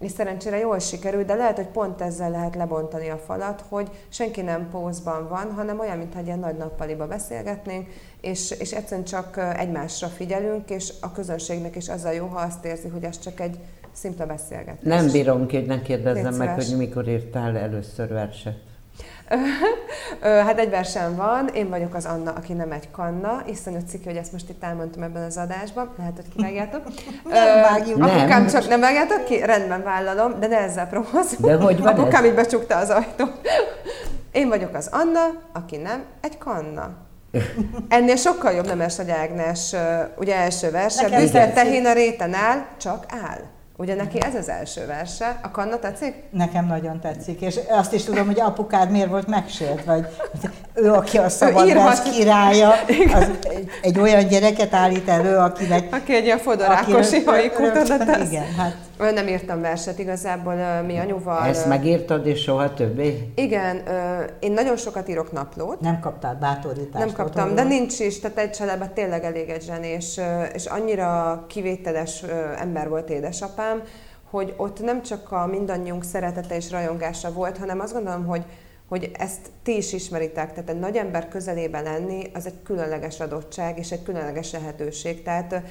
és 0.00 0.10
szerencsére 0.10 0.58
jól 0.58 0.78
sikerült, 0.78 1.26
de 1.26 1.34
lehet, 1.34 1.56
hogy 1.56 1.66
pont 1.66 2.00
ezzel 2.00 2.30
lehet 2.30 2.54
lebontani 2.54 3.08
a 3.08 3.16
falat, 3.16 3.64
hogy 3.68 3.90
senki 4.08 4.40
nem 4.40 4.68
pózban 4.70 5.28
van, 5.28 5.52
hanem 5.52 5.80
olyan, 5.80 5.98
mintha 5.98 6.18
egy 6.18 6.26
ilyen 6.26 6.38
nagy 6.38 6.56
nappaliba 6.56 7.06
beszélgetnénk, 7.06 7.88
és, 8.20 8.50
és 8.50 8.72
egyszerűen 8.72 9.06
csak 9.06 9.54
egymásra 9.56 10.06
figyelünk, 10.06 10.70
és 10.70 10.92
a 11.00 11.12
közönségnek 11.12 11.76
is 11.76 11.88
az 11.88 12.04
a 12.04 12.10
jó, 12.10 12.26
ha 12.26 12.38
azt 12.38 12.64
érzi, 12.64 12.88
hogy 12.88 13.04
ez 13.04 13.18
csak 13.18 13.40
egy 13.40 13.58
szimpla 13.94 14.26
beszélgetés. 14.26 14.82
Nem 14.82 15.10
bírom 15.10 15.46
ki, 15.46 15.56
hogy 15.56 15.66
ne 15.66 15.82
kérdezzem 15.82 16.34
meg, 16.34 16.54
hogy 16.54 16.74
mikor 16.76 17.08
írtál 17.08 17.56
először 17.56 18.08
verset. 18.08 18.56
hát 20.46 20.58
egy 20.58 20.70
versem 20.70 21.16
van, 21.16 21.48
én 21.48 21.68
vagyok 21.68 21.94
az 21.94 22.04
Anna, 22.04 22.32
aki 22.32 22.52
nem 22.52 22.72
egy 22.72 22.90
kanna. 22.90 23.42
Iszonyú 23.46 23.78
cikk, 23.88 24.04
hogy 24.04 24.16
ezt 24.16 24.32
most 24.32 24.48
itt 24.48 24.64
elmondtam 24.64 25.02
ebben 25.02 25.22
az 25.22 25.36
adásban, 25.36 25.90
lehet, 25.98 26.14
hogy 26.16 26.24
kivágjátok. 26.36 26.82
nem 27.24 27.60
vágjuk. 27.60 28.02
Apukám 28.02 28.42
nem. 28.42 28.46
csak 28.46 28.68
nem 28.68 28.80
vágjátok 28.80 29.24
ki? 29.24 29.38
Rendben 29.38 29.82
vállalom, 29.82 30.40
de 30.40 30.46
ne 30.46 30.58
ezzel 30.58 30.88
promózom. 30.88 31.40
De 31.40 31.56
hogy 31.56 31.80
van 31.80 31.92
Apukám 31.92 32.24
ez? 32.24 32.28
így 32.30 32.34
becsukta 32.34 32.76
az 32.76 32.90
ajtót. 32.90 33.40
Én 34.32 34.48
vagyok 34.48 34.74
az 34.74 34.88
Anna, 34.92 35.20
aki 35.52 35.76
nem 35.76 36.04
egy 36.20 36.38
kanna. 36.38 36.94
Ennél 37.88 38.16
sokkal 38.16 38.52
jobb 38.52 38.66
Nemes 38.66 38.96
Nagy 38.96 39.10
Ágnes, 39.10 39.74
ugye 40.16 40.36
első 40.36 40.70
verse, 40.70 41.08
büszke 41.08 41.52
tehén 41.52 41.86
a 41.86 41.92
réten 41.92 42.34
áll, 42.34 42.64
csak 42.80 43.06
áll. 43.08 43.40
Ugye 43.76 43.94
neki 43.94 44.20
ez 44.22 44.34
az 44.34 44.48
első 44.48 44.86
verse. 44.86 45.38
A 45.42 45.50
Kanna 45.50 45.78
tetszik? 45.78 46.14
Nekem 46.30 46.66
nagyon 46.66 47.00
tetszik, 47.00 47.40
és 47.40 47.58
azt 47.68 47.92
is 47.92 48.04
tudom, 48.04 48.26
hogy 48.26 48.40
apukád 48.40 48.90
miért 48.90 49.08
volt 49.08 49.26
megsért, 49.26 49.84
vagy 49.84 50.06
ő, 50.74 50.92
aki 50.92 51.18
a 51.18 51.28
szabad 51.28 51.72
vers 51.72 52.02
királya, 52.02 52.70
az 53.14 53.30
egy, 53.42 53.68
egy 53.82 53.98
olyan 53.98 54.26
gyereket 54.26 54.74
állít 54.74 55.08
elő, 55.08 55.36
akinek... 55.36 55.94
Aki 55.94 56.14
egy 56.14 56.24
ilyen 56.24 56.38
fodorákosi 56.38 57.22
hajkutadat 57.24 58.26
Igen, 58.26 58.52
hát... 58.56 58.76
Nem 58.98 59.28
írtam 59.28 59.60
verset 59.60 59.98
igazából, 59.98 60.82
mi 60.82 60.98
anyuval... 60.98 61.44
Ezt 61.46 61.66
megírtad, 61.66 62.26
és 62.26 62.42
soha 62.42 62.74
többé? 62.74 63.32
Igen, 63.34 63.82
én 64.40 64.52
nagyon 64.52 64.76
sokat 64.76 65.08
írok 65.08 65.32
naplót. 65.32 65.80
Nem 65.80 66.00
kaptál 66.00 66.34
bátorítást? 66.34 67.04
Nem 67.04 67.14
kaptam, 67.14 67.26
otthonról. 67.26 67.54
de 67.54 67.62
nincs 67.62 67.98
is, 67.98 68.20
tehát 68.20 68.38
egy 68.38 68.50
családban 68.50 68.90
tényleg 68.94 69.24
elég 69.24 69.48
egy 69.48 69.62
zsenés, 69.62 70.20
és 70.52 70.66
annyira 70.66 71.44
kivételes 71.48 72.22
ember 72.58 72.88
volt 72.88 73.10
édesapám, 73.10 73.82
hogy 74.30 74.54
ott 74.56 74.80
nem 74.80 75.02
csak 75.02 75.32
a 75.32 75.46
mindannyiunk 75.46 76.04
szeretete 76.04 76.56
és 76.56 76.70
rajongása 76.70 77.32
volt, 77.32 77.58
hanem 77.58 77.80
azt 77.80 77.92
gondolom, 77.92 78.26
hogy 78.26 78.44
hogy 78.88 79.10
ezt 79.18 79.50
ti 79.62 79.76
is 79.76 79.92
ismeritek, 79.92 80.52
tehát 80.52 80.70
egy 80.70 80.78
nagy 80.78 80.96
ember 80.96 81.28
közelében 81.28 81.82
lenni, 81.82 82.30
az 82.34 82.46
egy 82.46 82.62
különleges 82.64 83.20
adottság 83.20 83.78
és 83.78 83.90
egy 83.90 84.02
különleges 84.02 84.52
lehetőség. 84.52 85.22
Tehát 85.22 85.62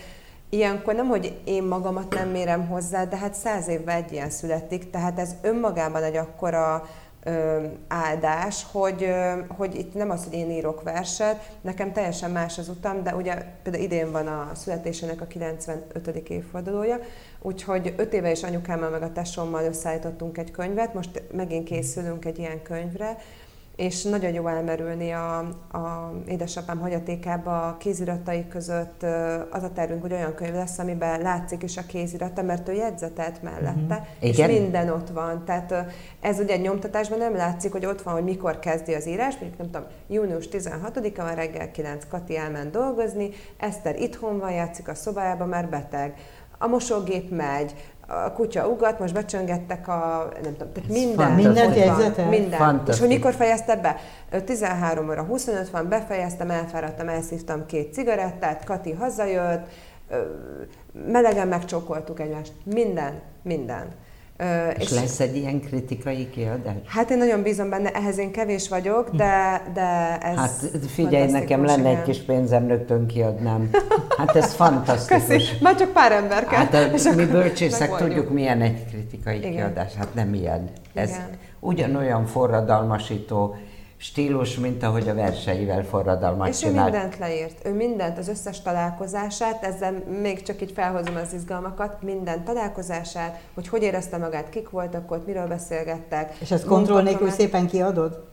ilyenkor 0.53 0.95
nem, 0.95 1.07
hogy 1.07 1.41
én 1.43 1.63
magamat 1.63 2.13
nem 2.13 2.29
mérem 2.29 2.67
hozzá, 2.67 3.05
de 3.05 3.17
hát 3.17 3.33
száz 3.33 3.67
évvel 3.67 3.95
egy 3.95 4.11
ilyen 4.11 4.29
születik, 4.29 4.89
tehát 4.89 5.19
ez 5.19 5.35
önmagában 5.41 6.03
egy 6.03 6.15
akkora 6.15 6.87
ö, 7.23 7.63
áldás, 7.87 8.65
hogy, 8.71 9.03
ö, 9.03 9.39
hogy 9.47 9.75
itt 9.75 9.93
nem 9.93 10.09
az, 10.09 10.23
hogy 10.23 10.33
én 10.33 10.51
írok 10.51 10.83
verset, 10.83 11.51
nekem 11.61 11.93
teljesen 11.93 12.31
más 12.31 12.57
az 12.57 12.69
utam, 12.69 13.03
de 13.03 13.15
ugye 13.15 13.33
például 13.63 13.83
idén 13.83 14.11
van 14.11 14.27
a 14.27 14.51
születésének 14.55 15.21
a 15.21 15.25
95. 15.25 16.07
évfordulója, 16.29 16.99
úgyhogy 17.41 17.93
öt 17.97 18.13
éve 18.13 18.31
is 18.31 18.43
anyukámmal 18.43 18.89
meg 18.89 19.01
a 19.01 19.11
tesómmal 19.11 19.63
összeállítottunk 19.63 20.37
egy 20.37 20.51
könyvet, 20.51 20.93
most 20.93 21.23
megint 21.31 21.65
készülünk 21.67 22.25
egy 22.25 22.39
ilyen 22.39 22.61
könyvre, 22.61 23.17
és 23.75 24.03
nagyon 24.03 24.33
jó 24.33 24.47
elmerülni 24.47 25.11
a, 25.11 25.37
a 25.71 26.13
édesapám 26.27 26.79
hagyatékába 26.79 27.67
a 27.67 27.77
kéziratai 27.77 28.47
között. 28.47 29.03
Az 29.49 29.63
a 29.63 29.71
tervünk, 29.73 30.01
hogy 30.01 30.13
olyan 30.13 30.35
könyv 30.35 30.53
lesz, 30.53 30.79
amiben 30.79 31.21
látszik 31.21 31.63
is 31.63 31.77
a 31.77 31.85
kézirata, 31.87 32.41
mert 32.41 32.69
ő 32.69 32.73
jegyzetelt 32.73 33.41
mellette, 33.41 33.93
mm-hmm. 33.93 34.03
és 34.19 34.37
Igen? 34.37 34.49
minden 34.49 34.89
ott 34.89 35.09
van. 35.09 35.45
Tehát 35.45 35.73
ez 36.21 36.39
ugye 36.39 36.53
egy 36.53 36.61
nyomtatásban 36.61 37.17
nem 37.17 37.35
látszik, 37.35 37.71
hogy 37.71 37.85
ott 37.85 38.01
van, 38.01 38.13
hogy 38.13 38.23
mikor 38.23 38.59
kezdi 38.59 38.93
az 38.93 39.07
írás, 39.07 39.37
mondjuk 39.37 39.57
nem 39.57 39.71
tudom, 39.71 39.87
június 40.07 40.47
16-a 40.51 41.23
van 41.23 41.35
reggel 41.35 41.71
9, 41.71 42.07
Kati 42.07 42.37
elment 42.37 42.71
dolgozni, 42.71 43.29
Eszter 43.57 44.01
itthon 44.01 44.39
van, 44.39 44.51
játszik 44.51 44.87
a 44.87 44.95
szobájában, 44.95 45.47
mert 45.47 45.69
beteg 45.69 46.13
a 46.63 46.67
mosógép 46.67 47.29
megy, 47.29 47.73
a 48.07 48.31
kutya 48.31 48.67
ugat, 48.67 48.99
most 48.99 49.13
becsöngettek 49.13 49.87
a, 49.87 50.29
nem 50.43 50.55
tudom, 50.57 50.73
tehát 50.73 50.89
minden. 50.89 51.31
Minden 51.31 51.73
jegyzetel? 51.73 52.29
Minden. 52.29 52.83
És 52.87 52.99
hogy 52.99 53.07
mikor 53.07 53.33
fejezte 53.33 53.75
be? 53.75 53.95
13 54.45 55.09
óra 55.09 55.23
25 55.23 55.69
van, 55.69 55.89
befejeztem, 55.89 56.49
elfáradtam, 56.49 57.07
elszívtam 57.07 57.65
két 57.65 57.93
cigarettát, 57.93 58.63
Kati 58.63 58.91
hazajött, 58.91 59.67
melegen 61.11 61.47
megcsókoltuk 61.47 62.19
egymást. 62.19 62.53
Minden, 62.63 63.21
minden. 63.41 63.87
És, 64.77 64.83
és 64.83 64.91
lesz 64.91 65.19
egy 65.19 65.35
ilyen 65.35 65.61
kritikai 65.61 66.29
kiadás? 66.29 66.75
Hát 66.85 67.09
én 67.09 67.17
nagyon 67.17 67.41
bízom 67.41 67.69
benne, 67.69 67.91
ehhez 67.91 68.17
én 68.17 68.31
kevés 68.31 68.69
vagyok, 68.69 69.09
de, 69.09 69.61
de 69.73 70.17
ez 70.17 70.35
Hát 70.35 70.69
figyelj, 70.87 71.31
nekem 71.31 71.65
lenne 71.65 71.89
egy 71.89 72.01
kis 72.01 72.19
pénzem, 72.19 72.67
rögtön 72.67 73.07
kiadnám. 73.07 73.69
Hát 74.17 74.35
ez 74.35 74.53
fantasztikus. 74.63 75.25
Köszi. 75.25 75.43
Már 75.61 75.75
csak 75.75 75.91
pár 75.91 76.11
ember 76.11 76.47
kell. 76.47 76.59
Hát 76.59 76.73
a, 76.73 77.15
mi 77.15 77.25
bölcsészek 77.25 77.95
tudjuk, 77.95 78.29
milyen 78.29 78.61
egy 78.61 78.85
kritikai 78.85 79.37
Igen. 79.37 79.51
kiadás. 79.51 79.93
Hát 79.93 80.13
nem 80.13 80.33
ilyen. 80.33 80.69
Ez 80.93 81.09
Igen. 81.09 81.29
ugyanolyan 81.59 82.25
forradalmasító, 82.25 83.55
stílus, 84.03 84.55
mint 84.55 84.83
ahogy 84.83 85.09
a 85.09 85.13
verseivel 85.13 85.83
forradalmat 85.83 86.47
És 86.47 86.57
csinál. 86.57 86.87
ő 86.87 86.91
mindent 86.91 87.17
leírt. 87.17 87.65
Ő 87.65 87.73
mindent, 87.73 88.17
az 88.17 88.27
összes 88.27 88.61
találkozását, 88.61 89.63
ezzel 89.63 90.03
még 90.21 90.41
csak 90.41 90.61
így 90.61 90.71
felhozom 90.71 91.15
az 91.15 91.33
izgalmakat, 91.33 92.01
minden 92.01 92.43
találkozását, 92.43 93.39
hogy 93.53 93.67
hogy 93.67 93.83
érezte 93.83 94.17
magát, 94.17 94.49
kik 94.49 94.69
voltak 94.69 95.11
ott, 95.11 95.25
miről 95.25 95.47
beszélgettek. 95.47 96.35
És 96.39 96.51
ezt 96.51 96.65
kontroll 96.65 97.01
nélkül 97.01 97.29
szépen 97.29 97.67
kiadod? 97.67 98.23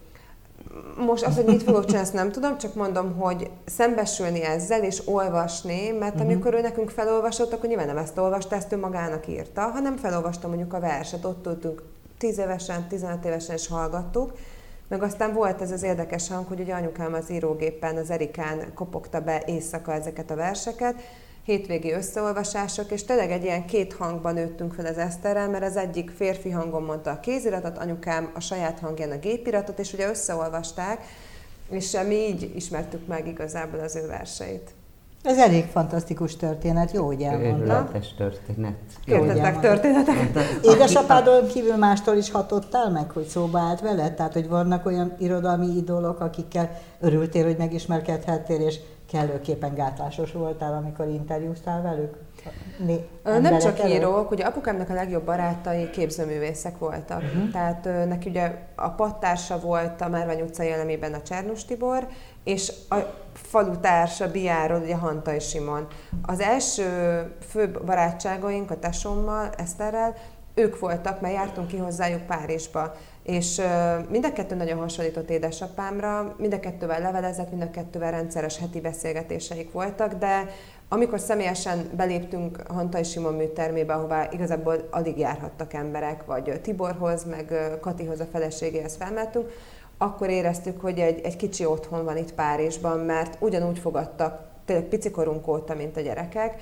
Most 1.05 1.23
azt, 1.23 1.35
hogy 1.35 1.45
mit 1.45 1.63
fogok 1.63 1.85
csinálni, 1.85 2.07
ezt 2.07 2.15
nem 2.15 2.31
tudom, 2.31 2.57
csak 2.57 2.75
mondom, 2.75 3.15
hogy 3.17 3.49
szembesülni 3.65 4.43
ezzel 4.43 4.83
és 4.83 5.01
olvasni, 5.05 5.89
mert 5.99 6.13
uh-huh. 6.13 6.29
amikor 6.29 6.53
ő 6.53 6.61
nekünk 6.61 6.89
felolvasott, 6.89 7.53
akkor 7.53 7.69
nyilván 7.69 7.87
nem 7.87 7.97
ezt 7.97 8.17
olvasta, 8.17 8.55
ezt 8.55 8.73
ő 8.73 8.77
magának 8.77 9.27
írta, 9.27 9.61
hanem 9.61 9.97
felolvasta 9.97 10.47
mondjuk 10.47 10.73
a 10.73 10.79
verset, 10.79 11.25
ott 11.25 11.45
ültünk 11.47 11.83
10 12.17 12.37
évesen, 12.37 12.87
15 12.87 13.25
évesen 13.25 13.55
is 13.55 13.67
hallgattuk, 13.67 14.31
meg 14.91 15.03
aztán 15.03 15.33
volt 15.33 15.61
ez 15.61 15.71
az 15.71 15.83
érdekes 15.83 16.27
hang, 16.27 16.47
hogy 16.47 16.59
ugye 16.59 16.73
anyukám 16.73 17.13
az 17.13 17.31
írógépen, 17.31 17.97
az 17.97 18.09
Erikán 18.09 18.73
kopogta 18.73 19.19
be 19.19 19.43
éjszaka 19.45 19.93
ezeket 19.93 20.31
a 20.31 20.35
verseket, 20.35 20.95
hétvégi 21.43 21.91
összeolvasások, 21.91 22.91
és 22.91 23.03
tényleg 23.03 23.31
egy 23.31 23.43
ilyen 23.43 23.65
két 23.65 23.93
hangban 23.93 24.33
nőttünk 24.33 24.73
fel 24.73 24.85
az 24.85 24.97
Eszterrel, 24.97 25.49
mert 25.49 25.63
az 25.63 25.77
egyik 25.77 26.09
férfi 26.09 26.49
hangon 26.49 26.83
mondta 26.83 27.11
a 27.11 27.19
kéziratot, 27.19 27.77
anyukám 27.77 28.31
a 28.35 28.39
saját 28.39 28.79
hangján 28.79 29.11
a 29.11 29.17
gépiratot, 29.17 29.79
és 29.79 29.93
ugye 29.93 30.09
összeolvasták, 30.09 31.05
és 31.69 31.97
mi 32.07 32.15
így 32.15 32.51
ismertük 32.55 33.07
meg 33.07 33.27
igazából 33.27 33.79
az 33.79 33.95
ő 33.95 34.07
verseit. 34.07 34.69
Ez 35.23 35.37
elég 35.37 35.65
fantasztikus 35.65 36.35
történet, 36.35 36.91
jó, 36.91 37.05
hogy 37.05 37.21
elmondta. 37.21 37.57
Őrületes 37.57 38.13
történet. 38.13 38.73
Értettek 39.05 39.59
történetek. 39.59 40.15
Édesapádon 40.63 41.47
kívül 41.47 41.75
mástól 41.75 42.15
is 42.15 42.31
hatottál 42.31 42.89
meg, 42.89 43.11
hogy 43.11 43.25
szóba 43.25 43.59
állt 43.59 43.81
vele? 43.81 44.13
Tehát, 44.13 44.33
hogy 44.33 44.49
vannak 44.49 44.85
olyan 44.85 45.13
irodalmi 45.19 45.67
idolok, 45.77 46.19
akikkel 46.19 46.71
örültél, 46.99 47.45
hogy 47.45 47.57
megismerkedhettél, 47.57 48.61
és 48.61 48.79
kellőképpen 49.11 49.73
gátlásos 49.75 50.31
voltál, 50.31 50.73
amikor 50.73 51.07
interjúztál 51.07 51.81
velük? 51.81 52.17
Nem 53.41 53.59
csak 53.59 53.79
előtt? 53.79 53.95
írók, 53.95 54.31
ugye 54.31 54.45
apukámnak 54.45 54.89
a 54.89 54.93
legjobb 54.93 55.23
barátai 55.23 55.89
képzőművészek 55.89 56.77
voltak. 56.77 57.21
Uh-huh. 57.21 57.51
Tehát 57.51 58.07
neki 58.07 58.29
ugye 58.29 58.51
a 58.75 58.89
pattársa 58.89 59.59
volt 59.59 60.01
a 60.01 60.09
Márvány 60.09 60.41
utca 60.41 60.63
elemében 60.63 61.13
a 61.13 61.21
Csernus 61.21 61.65
Tibor, 61.65 62.07
és 62.43 62.71
a 62.89 62.95
falutársa 63.33 64.31
Biáról, 64.31 64.79
ugye 64.79 64.95
Hantai 64.95 65.39
Simon. 65.39 65.87
Az 66.21 66.39
első 66.39 66.85
fő 67.49 67.71
barátságaink 67.85 68.71
a 68.71 68.79
tesommal, 68.79 69.49
Eszterrel, 69.57 70.15
ők 70.53 70.79
voltak, 70.79 71.21
mert 71.21 71.33
jártunk 71.33 71.67
ki 71.67 71.77
hozzájuk 71.77 72.21
Párizsba. 72.21 72.95
És 73.23 73.61
mind 74.09 74.25
a 74.25 74.33
kettő 74.33 74.55
nagyon 74.55 74.79
hasonlított 74.79 75.29
édesapámra, 75.29 76.35
mind 76.37 76.53
a 76.53 76.59
kettővel 76.59 77.01
levelezett, 77.01 77.49
mind 77.49 77.61
a 77.61 77.69
kettővel 77.69 78.11
rendszeres 78.11 78.57
heti 78.57 78.81
beszélgetéseik 78.81 79.71
voltak, 79.71 80.13
de 80.13 80.49
amikor 80.89 81.19
személyesen 81.19 81.89
beléptünk 81.95 82.61
Hantai 82.67 83.03
Simon 83.03 83.33
műtermébe, 83.33 83.93
ahová 83.93 84.27
igazából 84.31 84.87
alig 84.91 85.17
járhattak 85.17 85.73
emberek, 85.73 86.25
vagy 86.25 86.61
Tiborhoz, 86.61 87.23
meg 87.23 87.77
Katihoz 87.81 88.19
a 88.19 88.27
feleségéhez 88.31 88.95
felmentünk, 88.95 89.51
akkor 90.01 90.29
éreztük, 90.29 90.81
hogy 90.81 90.99
egy, 90.99 91.19
egy 91.23 91.35
kicsi 91.35 91.65
otthon 91.65 92.05
van 92.05 92.17
itt 92.17 92.33
Párizsban, 92.33 92.99
mert 92.99 93.37
ugyanúgy 93.39 93.79
fogadtak 93.79 94.49
tényleg 94.65 94.85
picikorunk 94.85 95.47
óta, 95.47 95.75
mint 95.75 95.97
a 95.97 96.01
gyerekek, 96.01 96.61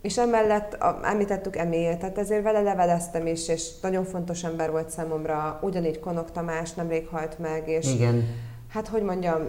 és 0.00 0.18
emellett 0.18 0.76
említettük 1.02 1.56
Emil, 1.56 1.96
tehát 1.96 2.18
ezért 2.18 2.42
vele 2.42 2.60
leveleztem 2.60 3.26
is, 3.26 3.48
és 3.48 3.80
nagyon 3.82 4.04
fontos 4.04 4.44
ember 4.44 4.70
volt 4.70 4.90
számomra, 4.90 5.58
ugyanígy 5.62 6.00
Konok 6.00 6.32
Tamás 6.32 6.72
nemrég 6.72 7.06
halt 7.06 7.38
meg, 7.38 7.68
és 7.68 7.92
Igen. 7.92 8.28
hát 8.68 8.88
hogy 8.88 9.02
mondjam, 9.02 9.48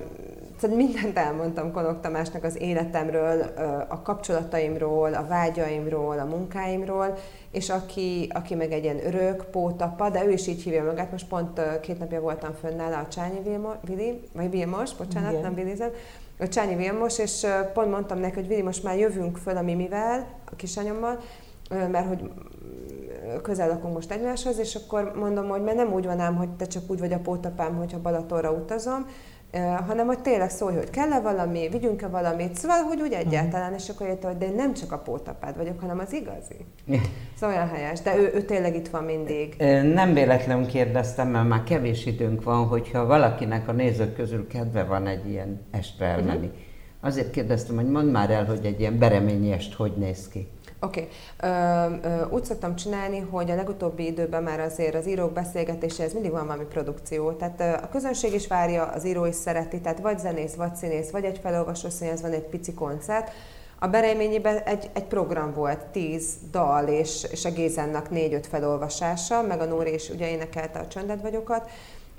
Szóval 0.62 0.78
mindent 0.78 1.18
elmondtam 1.18 1.72
Konok 1.72 2.02
Tamásnak 2.02 2.44
az 2.44 2.62
életemről, 2.62 3.42
a 3.88 4.02
kapcsolataimról, 4.02 5.14
a 5.14 5.26
vágyaimról, 5.28 6.20
a 6.20 6.26
munkáimról, 6.26 7.18
és 7.52 7.70
aki, 7.70 8.30
aki 8.34 8.56
meg 8.56 8.72
egy 8.72 8.84
ilyen 8.84 9.06
örök 9.06 9.46
pótapa, 9.46 10.10
de 10.10 10.26
ő 10.26 10.32
is 10.32 10.48
így 10.48 10.62
hívja 10.62 10.84
magát, 10.84 11.12
most 11.12 11.28
pont 11.28 11.80
két 11.82 12.00
napja 12.00 12.22
voltam 12.22 12.54
fönn 12.54 12.76
nála 12.76 12.98
a 12.98 13.08
Csányi 13.08 13.60
Vili, 13.82 14.22
vagy 14.34 14.50
Vilmos, 14.50 14.96
bocsánat, 14.96 15.32
Igen. 15.32 15.42
nem 15.42 15.54
Vilizem, 15.54 15.90
a 16.40 16.48
Csányi 16.48 16.76
Vilmos, 16.76 17.20
és 17.20 17.48
pont 17.74 17.92
mondtam 17.92 18.20
neki, 18.20 18.36
hogy 18.36 18.48
Vili, 18.48 18.62
most 18.62 18.84
már 18.84 18.98
jövünk 18.98 19.38
föl 19.38 19.58
a 19.58 19.62
Mimivel, 19.62 20.28
a 20.52 20.56
kisanyommal, 20.56 21.20
mert 21.70 22.08
hogy 22.08 22.32
közel 23.42 23.68
lakunk 23.68 23.94
most 23.94 24.12
egymáshoz, 24.12 24.60
és 24.60 24.76
akkor 24.76 25.12
mondom, 25.16 25.48
hogy 25.48 25.62
mert 25.62 25.78
nem 25.78 25.94
úgy 25.94 26.06
van 26.06 26.20
ám, 26.20 26.36
hogy 26.36 26.50
te 26.50 26.66
csak 26.66 26.84
úgy 26.88 27.00
vagy 27.00 27.14
a 27.14 27.20
pótapám, 27.20 27.76
hogyha 27.76 28.02
Balatonra 28.02 28.52
utazom, 28.52 29.06
hanem 29.88 30.08
hogy 30.08 30.20
tényleg 30.20 30.50
szólj, 30.50 30.76
hogy 30.76 30.90
kell-e 30.90 31.20
valami, 31.20 31.70
vigyünk-e 31.70 32.08
valamit, 32.08 32.56
szóval, 32.56 32.82
hogy 32.82 33.02
úgy 33.02 33.12
egyáltalán, 33.12 33.74
és 33.74 33.90
akkor 33.90 34.08
érte, 34.08 34.28
hogy 34.28 34.38
de 34.38 34.46
én 34.46 34.56
nem 34.56 34.74
csak 34.74 34.92
a 34.92 34.98
pótapád 34.98 35.58
vagyok, 35.58 35.80
hanem 35.80 36.00
az 36.00 36.14
igazi. 36.14 36.66
Szóval 37.40 37.56
olyan 37.56 37.70
helyes, 37.70 38.02
de 38.02 38.18
ő, 38.18 38.32
ő 38.34 38.42
tényleg 38.42 38.76
itt 38.76 38.88
van 38.88 39.04
mindig. 39.04 39.56
Nem 39.94 40.14
véletlenül 40.14 40.66
kérdeztem, 40.66 41.28
mert 41.28 41.48
már 41.48 41.64
kevés 41.64 42.06
időnk 42.06 42.44
van, 42.44 42.68
hogyha 42.68 43.06
valakinek 43.06 43.68
a 43.68 43.72
nézők 43.72 44.16
közül 44.16 44.48
kedve 44.48 44.84
van 44.84 45.08
egy 45.08 45.30
ilyen 45.30 45.62
estre 45.72 46.06
elmenni. 46.06 46.46
Uh-huh. 46.46 46.60
Azért 47.02 47.32
kérdeztem, 47.32 47.76
hogy 47.76 47.90
mondd 47.90 48.08
már 48.08 48.30
el, 48.30 48.46
hogy 48.46 48.66
egy 48.66 48.80
ilyen 48.80 48.98
bereményi 48.98 49.52
est 49.52 49.74
hogy 49.74 49.94
néz 49.98 50.28
ki. 50.28 50.48
Oké. 50.84 51.08
Okay. 51.44 52.00
Úgy 52.30 52.46
szoktam 52.46 52.76
csinálni, 52.76 53.20
hogy 53.20 53.52
a 53.52 53.56
legutóbbi 53.56 54.06
időben 54.06 54.44
már 54.44 54.60
azért 54.60 54.96
az 54.96 55.08
írók 55.08 55.34
beszélgetéséhez 55.34 56.14
mindig 56.14 56.32
van 56.32 56.46
valami 56.46 56.66
produkció. 56.66 57.32
Tehát 57.32 57.84
a 57.84 57.90
közönség 57.90 58.34
is 58.34 58.48
várja, 58.48 58.86
az 58.86 59.06
író 59.06 59.26
is 59.26 59.36
szereti, 59.36 59.82
tehát 59.82 60.00
vagy 60.00 60.20
zenész, 60.20 60.54
vagy 60.54 60.76
színész, 60.76 61.10
vagy 61.10 61.24
egy 61.24 61.40
felolvasó 61.44 61.90
színész, 61.90 62.22
van 62.22 62.32
egy 62.32 62.48
pici 62.48 62.74
koncert. 62.74 63.32
A 63.80 63.88
Berejményiben 63.88 64.58
egy, 64.58 64.90
egy 64.94 65.06
program 65.06 65.54
volt, 65.54 65.86
tíz 65.86 66.26
dal, 66.52 66.88
és, 66.88 67.28
és 67.32 67.46
a 67.46 67.52
Gézennak 67.52 68.10
négy-öt 68.10 68.48
felolvasása, 68.48 69.42
meg 69.42 69.62
a 69.62 69.66
Nóri 69.66 69.94
is 69.94 70.10
ugye 70.10 70.30
énekelte 70.30 70.80
a 70.80 70.88
Csönded 70.88 71.22
vagyokat. 71.22 71.70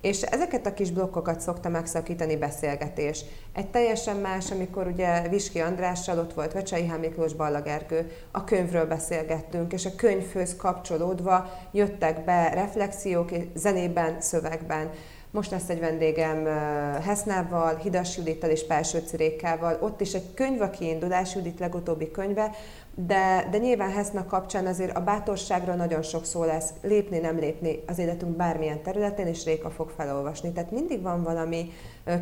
És 0.03 0.23
ezeket 0.23 0.67
a 0.67 0.75
kis 0.75 0.91
blokkokat 0.91 1.41
szokta 1.41 1.69
megszakítani 1.69 2.37
beszélgetés. 2.37 3.25
Egy 3.53 3.71
teljesen 3.71 4.17
más, 4.17 4.51
amikor 4.51 4.87
ugye 4.87 5.29
Viski 5.29 5.61
Andrással 5.61 6.19
ott 6.19 6.33
volt 6.33 6.53
Vecsai 6.53 6.87
Hán 6.87 7.01
Miklós 7.01 7.35
Ballagergő, 7.35 8.11
a 8.31 8.45
könyvről 8.45 8.87
beszélgettünk, 8.87 9.73
és 9.73 9.87
a 9.87 9.95
könyvhöz 9.97 10.57
kapcsolódva 10.57 11.51
jöttek 11.73 12.25
be 12.25 12.51
reflexiók 12.55 13.31
zenében, 13.55 14.21
szövegben. 14.21 14.91
Most 15.31 15.51
lesz 15.51 15.69
egy 15.69 15.81
vendégem 15.81 16.45
Hesznával, 17.03 17.77
Hidas 17.77 18.17
Judittal 18.17 18.51
és 18.51 18.67
Pelső 18.67 19.03
Cirékával. 19.07 19.79
Ott 19.81 20.01
is 20.01 20.13
egy 20.13 20.35
könyv 20.35 20.61
a 20.61 20.71
kiindulás, 20.71 21.35
Judit 21.35 21.59
legutóbbi 21.59 22.11
könyve, 22.11 22.51
de, 22.95 23.49
de 23.51 23.59
nyilván 23.59 23.91
Heszna 23.91 24.27
kapcsán 24.27 24.67
azért 24.67 24.97
a 24.97 25.01
bátorságra 25.01 25.75
nagyon 25.75 26.03
sok 26.03 26.25
szó 26.25 26.45
lesz, 26.45 26.71
lépni, 26.83 27.19
nem 27.19 27.39
lépni 27.39 27.83
az 27.87 27.99
életünk 27.99 28.37
bármilyen 28.37 28.83
területén, 28.83 29.27
és 29.27 29.45
Réka 29.45 29.71
fog 29.71 29.91
felolvasni. 29.97 30.53
Tehát 30.53 30.71
mindig 30.71 31.03
van 31.03 31.23
valami 31.23 31.71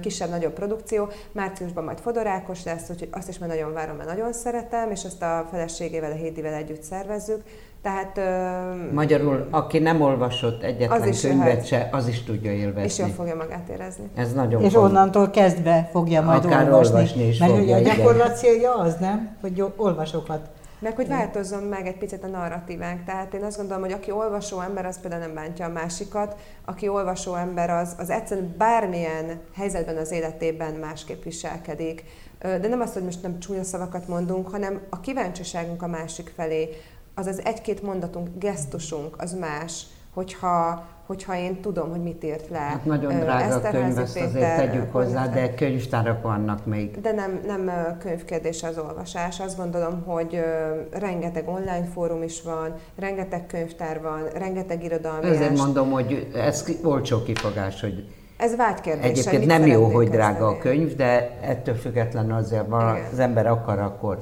kisebb-nagyobb 0.01 0.53
produkció. 0.53 1.09
Márciusban 1.33 1.85
majd 1.85 1.99
Fodorákos 1.99 2.65
lesz, 2.65 2.91
úgyhogy 2.91 3.09
azt 3.13 3.29
is 3.29 3.39
már 3.39 3.49
nagyon 3.49 3.73
várom, 3.73 3.97
mert 3.97 4.09
nagyon 4.09 4.33
szeretem, 4.33 4.91
és 4.91 5.05
azt 5.05 5.23
a 5.23 5.47
feleségével, 5.51 6.11
a 6.11 6.15
Hédivel 6.15 6.55
együtt 6.55 6.83
szervezzük. 6.83 7.43
Tehát, 7.83 8.19
ö... 8.19 8.93
Magyarul, 8.93 9.47
aki 9.51 9.79
nem 9.79 10.01
olvasott 10.01 10.63
egyetlen 10.63 11.03
az 11.09 11.21
könyvet 11.21 11.67
se, 11.67 11.89
az 11.93 12.09
is 12.09 12.23
tudja 12.25 12.53
élvezni. 12.53 12.83
És 12.83 12.99
jól 12.99 13.09
fogja 13.09 13.35
magát 13.35 13.69
érezni. 13.69 14.05
Ez 14.15 14.33
nagyon 14.33 14.63
És 14.63 14.73
font. 14.73 14.87
onnantól 14.87 15.31
kezdve 15.31 15.89
fogja 15.93 16.23
majd 16.23 16.45
Akár 16.45 16.65
olvasni. 16.65 16.95
olvasni 16.95 17.27
is 17.27 17.39
Mert 17.39 17.53
fogja, 17.53 17.79
ugye 17.79 17.91
a 17.91 17.95
gyakorlat 17.95 18.37
célja 18.37 18.75
az, 18.75 18.97
nem? 19.01 19.37
Hogy 19.41 19.65
olvasókat 19.77 20.49
meg 20.81 20.95
hogy 20.95 21.09
változzon 21.09 21.63
meg 21.63 21.87
egy 21.87 21.99
picit 21.99 22.25
a 22.25 22.27
narratívánk. 22.27 23.05
Tehát 23.05 23.35
én 23.35 23.45
azt 23.45 23.57
gondolom, 23.57 23.83
hogy 23.83 23.93
aki 23.93 24.11
olvasó 24.11 24.61
ember, 24.61 24.87
az 24.87 25.01
például 25.01 25.23
nem 25.23 25.35
bántja 25.35 25.65
a 25.65 25.69
másikat. 25.69 26.37
Aki 26.65 26.89
olvasó 26.89 27.35
ember, 27.35 27.71
az, 27.71 27.95
az 27.99 28.11
egyszerűen 28.11 28.55
bármilyen 28.59 29.41
helyzetben 29.55 29.97
az 29.97 30.11
életében 30.11 30.75
másképp 30.75 31.23
viselkedik. 31.23 32.05
De 32.39 32.69
nem 32.69 32.81
azt, 32.81 32.93
hogy 32.93 33.05
most 33.05 33.23
nem 33.23 33.39
csúnya 33.39 33.63
szavakat 33.63 34.09
mondunk, 34.09 34.49
hanem 34.49 34.81
a 34.91 35.01
kíváncsiságunk 35.01 35.83
a 35.83 35.87
másik 35.87 36.33
felé, 36.37 36.69
az 37.15 37.27
az 37.27 37.45
egy-két 37.45 37.83
mondatunk, 37.83 38.29
gesztusunk, 38.39 39.23
az 39.23 39.33
más, 39.33 39.83
hogyha 40.15 40.85
hogyha 41.11 41.37
én 41.37 41.61
tudom, 41.61 41.91
hogy 41.91 42.03
mit 42.03 42.25
írt 42.25 42.49
le. 42.49 42.59
Hát 42.59 42.85
nagyon 42.85 43.19
drága 43.19 43.55
a 43.55 43.61
könyv, 43.71 43.99
ezt 43.99 44.17
azért 44.17 44.57
tegyük 44.57 44.93
hozzá, 44.93 45.27
de 45.27 45.55
könyvtárak 45.55 46.23
vannak 46.23 46.67
még. 46.67 47.01
De 47.01 47.13
nem, 47.13 47.41
nem 47.47 47.71
könyvkérdés 47.99 48.63
az 48.63 48.79
olvasás. 48.79 49.41
Azt 49.41 49.57
gondolom, 49.57 50.03
hogy 50.07 50.45
rengeteg 50.91 51.49
online 51.49 51.85
fórum 51.93 52.23
is 52.23 52.43
van, 52.43 52.75
rengeteg 52.99 53.47
könyvtár 53.47 54.01
van, 54.01 54.29
rengeteg 54.35 54.85
irodalmi 54.85 55.27
Ezért 55.27 55.57
mondom, 55.57 55.91
hogy 55.91 56.31
ez 56.35 56.65
olcsó 56.85 57.23
kifogás, 57.23 57.81
hogy 57.81 58.09
ez 58.37 58.57
vágykérdés. 58.57 59.11
Egyébként 59.11 59.47
nem 59.47 59.67
jó, 59.67 59.85
hogy 59.85 60.09
drága 60.09 60.47
a 60.47 60.59
könyv, 60.59 60.97
de 60.97 61.39
ettől 61.43 61.75
függetlenül 61.75 62.35
azért 62.35 62.69
van, 62.69 62.99
az 63.13 63.19
ember 63.19 63.47
akar, 63.47 63.79
akkor 63.79 64.19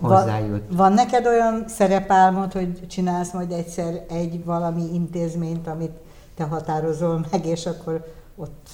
hozzájut. 0.00 0.64
Van, 0.68 0.76
van 0.76 0.92
neked 0.92 1.26
olyan 1.26 1.64
szerepálmod, 1.68 2.52
hogy 2.52 2.86
csinálsz 2.86 3.32
majd 3.32 3.52
egyszer 3.52 4.04
egy 4.08 4.44
valami 4.44 4.94
intézményt, 4.94 5.66
amit 5.66 5.96
te 6.34 6.44
határozol 6.44 7.26
meg, 7.30 7.46
és 7.46 7.66
akkor 7.66 8.12
ott 8.36 8.68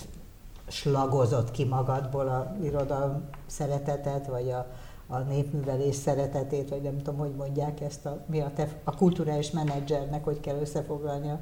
slagozott 0.69 1.51
ki 1.51 1.65
magadból 1.65 2.29
a 2.29 2.57
irodalom 2.63 3.23
szeretetet, 3.47 4.27
vagy 4.27 4.51
a, 4.51 4.67
a 5.07 5.19
népművelés 5.19 5.95
szeretetét, 5.95 6.69
vagy 6.69 6.83
nem 6.83 6.97
tudom, 6.97 7.19
hogy 7.19 7.35
mondják 7.37 7.81
ezt, 7.81 8.07
a, 8.07 8.19
mi 8.27 8.41
a, 8.41 8.51
te, 8.55 8.69
a 8.85 8.97
kulturális 8.97 9.51
menedzsernek, 9.51 10.25
hogy 10.25 10.41
kell 10.41 10.61
összefoglalni 10.61 11.31
a 11.31 11.39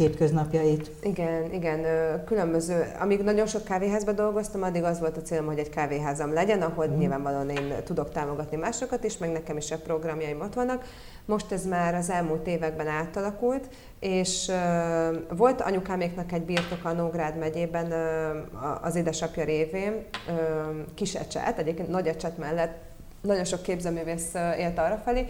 hétköznapjait. 0.00 0.90
Igen, 1.02 1.52
igen, 1.52 1.84
különböző. 2.24 2.92
Amíg 3.00 3.20
nagyon 3.20 3.46
sok 3.46 3.64
kávéházban 3.64 4.14
dolgoztam, 4.14 4.62
addig 4.62 4.82
az 4.82 5.00
volt 5.00 5.16
a 5.16 5.22
célom, 5.22 5.46
hogy 5.46 5.58
egy 5.58 5.70
kávéházam 5.70 6.32
legyen, 6.32 6.62
ahol 6.62 6.86
mm. 6.86 6.98
nyilvánvalóan 6.98 7.50
én 7.50 7.74
tudok 7.84 8.12
támogatni 8.12 8.56
másokat 8.56 9.04
is, 9.04 9.18
meg 9.18 9.32
nekem 9.32 9.56
is 9.56 9.70
a 9.70 9.78
programjaim 9.78 10.40
ott 10.40 10.54
vannak. 10.54 10.84
Most 11.24 11.52
ez 11.52 11.66
már 11.66 11.94
az 11.94 12.10
elmúlt 12.10 12.46
években 12.46 12.86
átalakult, 12.86 13.68
és 14.00 14.48
uh, 14.48 15.36
volt 15.36 15.60
anyukáméknak 15.60 16.32
egy 16.32 16.42
birtok 16.42 16.84
a 16.84 16.92
Nógrád 16.92 17.38
megyében 17.38 17.86
uh, 17.86 18.84
az 18.84 18.94
édesapja 18.96 19.44
révén, 19.44 20.04
uh, 20.28 20.34
kis 20.94 21.14
ecset, 21.14 21.58
egyébként 21.58 21.88
nagy 21.88 22.06
ecset 22.06 22.38
mellett 22.38 22.88
nagyon 23.20 23.44
sok 23.44 23.62
képzőművész 23.62 24.34
élt 24.58 24.78
arra 24.78 25.00
felé, 25.04 25.26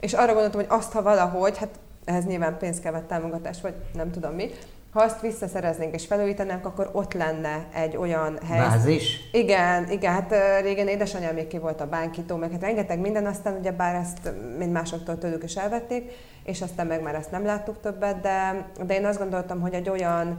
és 0.00 0.12
arra 0.12 0.32
gondoltam, 0.32 0.60
hogy 0.60 0.78
azt, 0.78 0.92
ha 0.92 1.02
valahogy, 1.02 1.58
hát 1.58 1.78
ehhez 2.04 2.24
nyilván 2.24 2.58
pénz 2.58 2.80
kell, 2.80 2.92
vagy 2.92 3.04
támogatás, 3.04 3.60
vagy 3.60 3.74
nem 3.94 4.10
tudom 4.10 4.34
mi, 4.34 4.50
ha 4.94 5.02
azt 5.02 5.20
visszaszereznénk 5.20 5.94
és 5.94 6.06
felújítanánk, 6.06 6.66
akkor 6.66 6.90
ott 6.92 7.12
lenne 7.12 7.66
egy 7.74 7.96
olyan 7.96 8.38
hely. 8.48 8.58
Bázis? 8.58 9.28
Igen, 9.32 9.90
igen, 9.90 10.12
hát 10.12 10.34
régen 10.62 10.88
édesanyám 10.88 11.34
még 11.34 11.46
ki 11.46 11.58
volt 11.58 11.80
a 11.80 11.86
bánkító, 11.86 12.36
meg 12.36 12.50
hát 12.50 12.60
rengeteg 12.60 13.00
minden, 13.00 13.26
aztán 13.26 13.56
ugye 13.58 13.72
bár 13.72 13.94
ezt 13.94 14.32
mind 14.58 14.72
másoktól 14.72 15.18
tőlük 15.18 15.44
is 15.44 15.56
elvették, 15.56 16.12
és 16.44 16.62
aztán 16.62 16.86
meg 16.86 17.02
már 17.02 17.14
ezt 17.14 17.30
nem 17.30 17.44
láttuk 17.44 17.80
többet, 17.80 18.20
de, 18.20 18.66
de 18.86 18.94
én 18.94 19.04
azt 19.04 19.18
gondoltam, 19.18 19.60
hogy 19.60 19.74
egy 19.74 19.88
olyan 19.88 20.38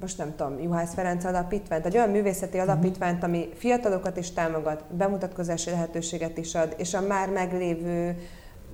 most 0.00 0.18
nem 0.18 0.34
tudom, 0.36 0.60
Juhász 0.60 0.94
Ferenc 0.94 1.24
alapítványt, 1.24 1.86
egy 1.86 1.96
olyan 1.96 2.10
művészeti 2.10 2.58
mhm. 2.58 2.68
alapítványt, 2.68 3.22
ami 3.22 3.48
fiatalokat 3.54 4.16
is 4.16 4.32
támogat, 4.32 4.84
bemutatkozási 4.90 5.70
lehetőséget 5.70 6.38
is 6.38 6.54
ad, 6.54 6.74
és 6.78 6.94
a 6.94 7.00
már 7.00 7.28
meglévő 7.28 8.16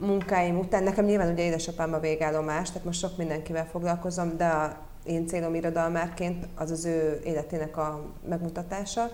munkáim 0.00 0.58
után, 0.58 0.82
nekem 0.82 1.04
nyilván 1.04 1.32
ugye 1.32 1.42
édesapám 1.42 1.92
a 1.92 1.98
végállomás, 1.98 2.68
tehát 2.68 2.84
most 2.84 2.98
sok 2.98 3.16
mindenkivel 3.16 3.66
foglalkozom, 3.66 4.36
de 4.36 4.46
a 4.46 4.76
én 5.04 5.26
célom 5.26 5.54
irodalmárként 5.54 6.46
az 6.54 6.70
az 6.70 6.84
ő 6.84 7.20
életének 7.24 7.76
a 7.76 8.04
megmutatása, 8.28 9.10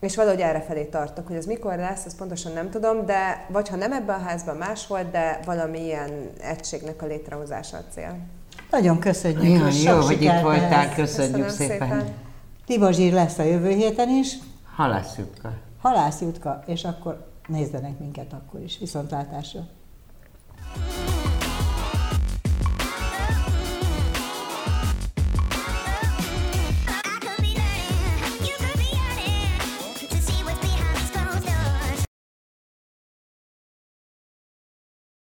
és 0.00 0.16
valahogy 0.16 0.40
erre 0.40 0.60
felé 0.60 0.84
tartok, 0.84 1.26
hogy 1.26 1.36
ez 1.36 1.46
mikor 1.46 1.76
lesz, 1.76 2.04
ezt 2.04 2.16
pontosan 2.16 2.52
nem 2.52 2.70
tudom, 2.70 3.06
de 3.06 3.46
vagy 3.48 3.68
ha 3.68 3.76
nem 3.76 3.92
ebben 3.92 4.20
a 4.20 4.22
házban 4.22 4.56
máshol, 4.56 5.02
de 5.10 5.40
valamilyen 5.44 6.30
egységnek 6.40 7.02
a 7.02 7.06
létrehozása 7.06 7.76
a 7.76 7.92
cél. 7.92 8.16
Nagyon 8.70 8.98
köszönjük. 8.98 9.74
Jó, 9.84 9.92
jó 9.92 10.00
hogy 10.00 10.22
itt 10.22 10.40
voltál, 10.42 10.94
köszönjük 10.94 11.44
Köszönöm 11.44 11.48
szépen. 11.48 11.88
szépen. 11.88 12.14
Tiba 12.66 12.90
Zsír 12.90 13.12
lesz 13.12 13.38
a 13.38 13.42
jövő 13.42 13.70
héten 13.70 14.08
is. 14.08 14.38
Halászjutka. 14.76 15.52
Halászjutka, 15.80 16.62
és 16.66 16.84
akkor 16.84 17.26
nézzenek 17.46 17.98
minket 17.98 18.32
akkor 18.32 18.60
is. 18.60 18.78
Viszontlátásra. 18.78 19.60
Bye. 20.76 21.15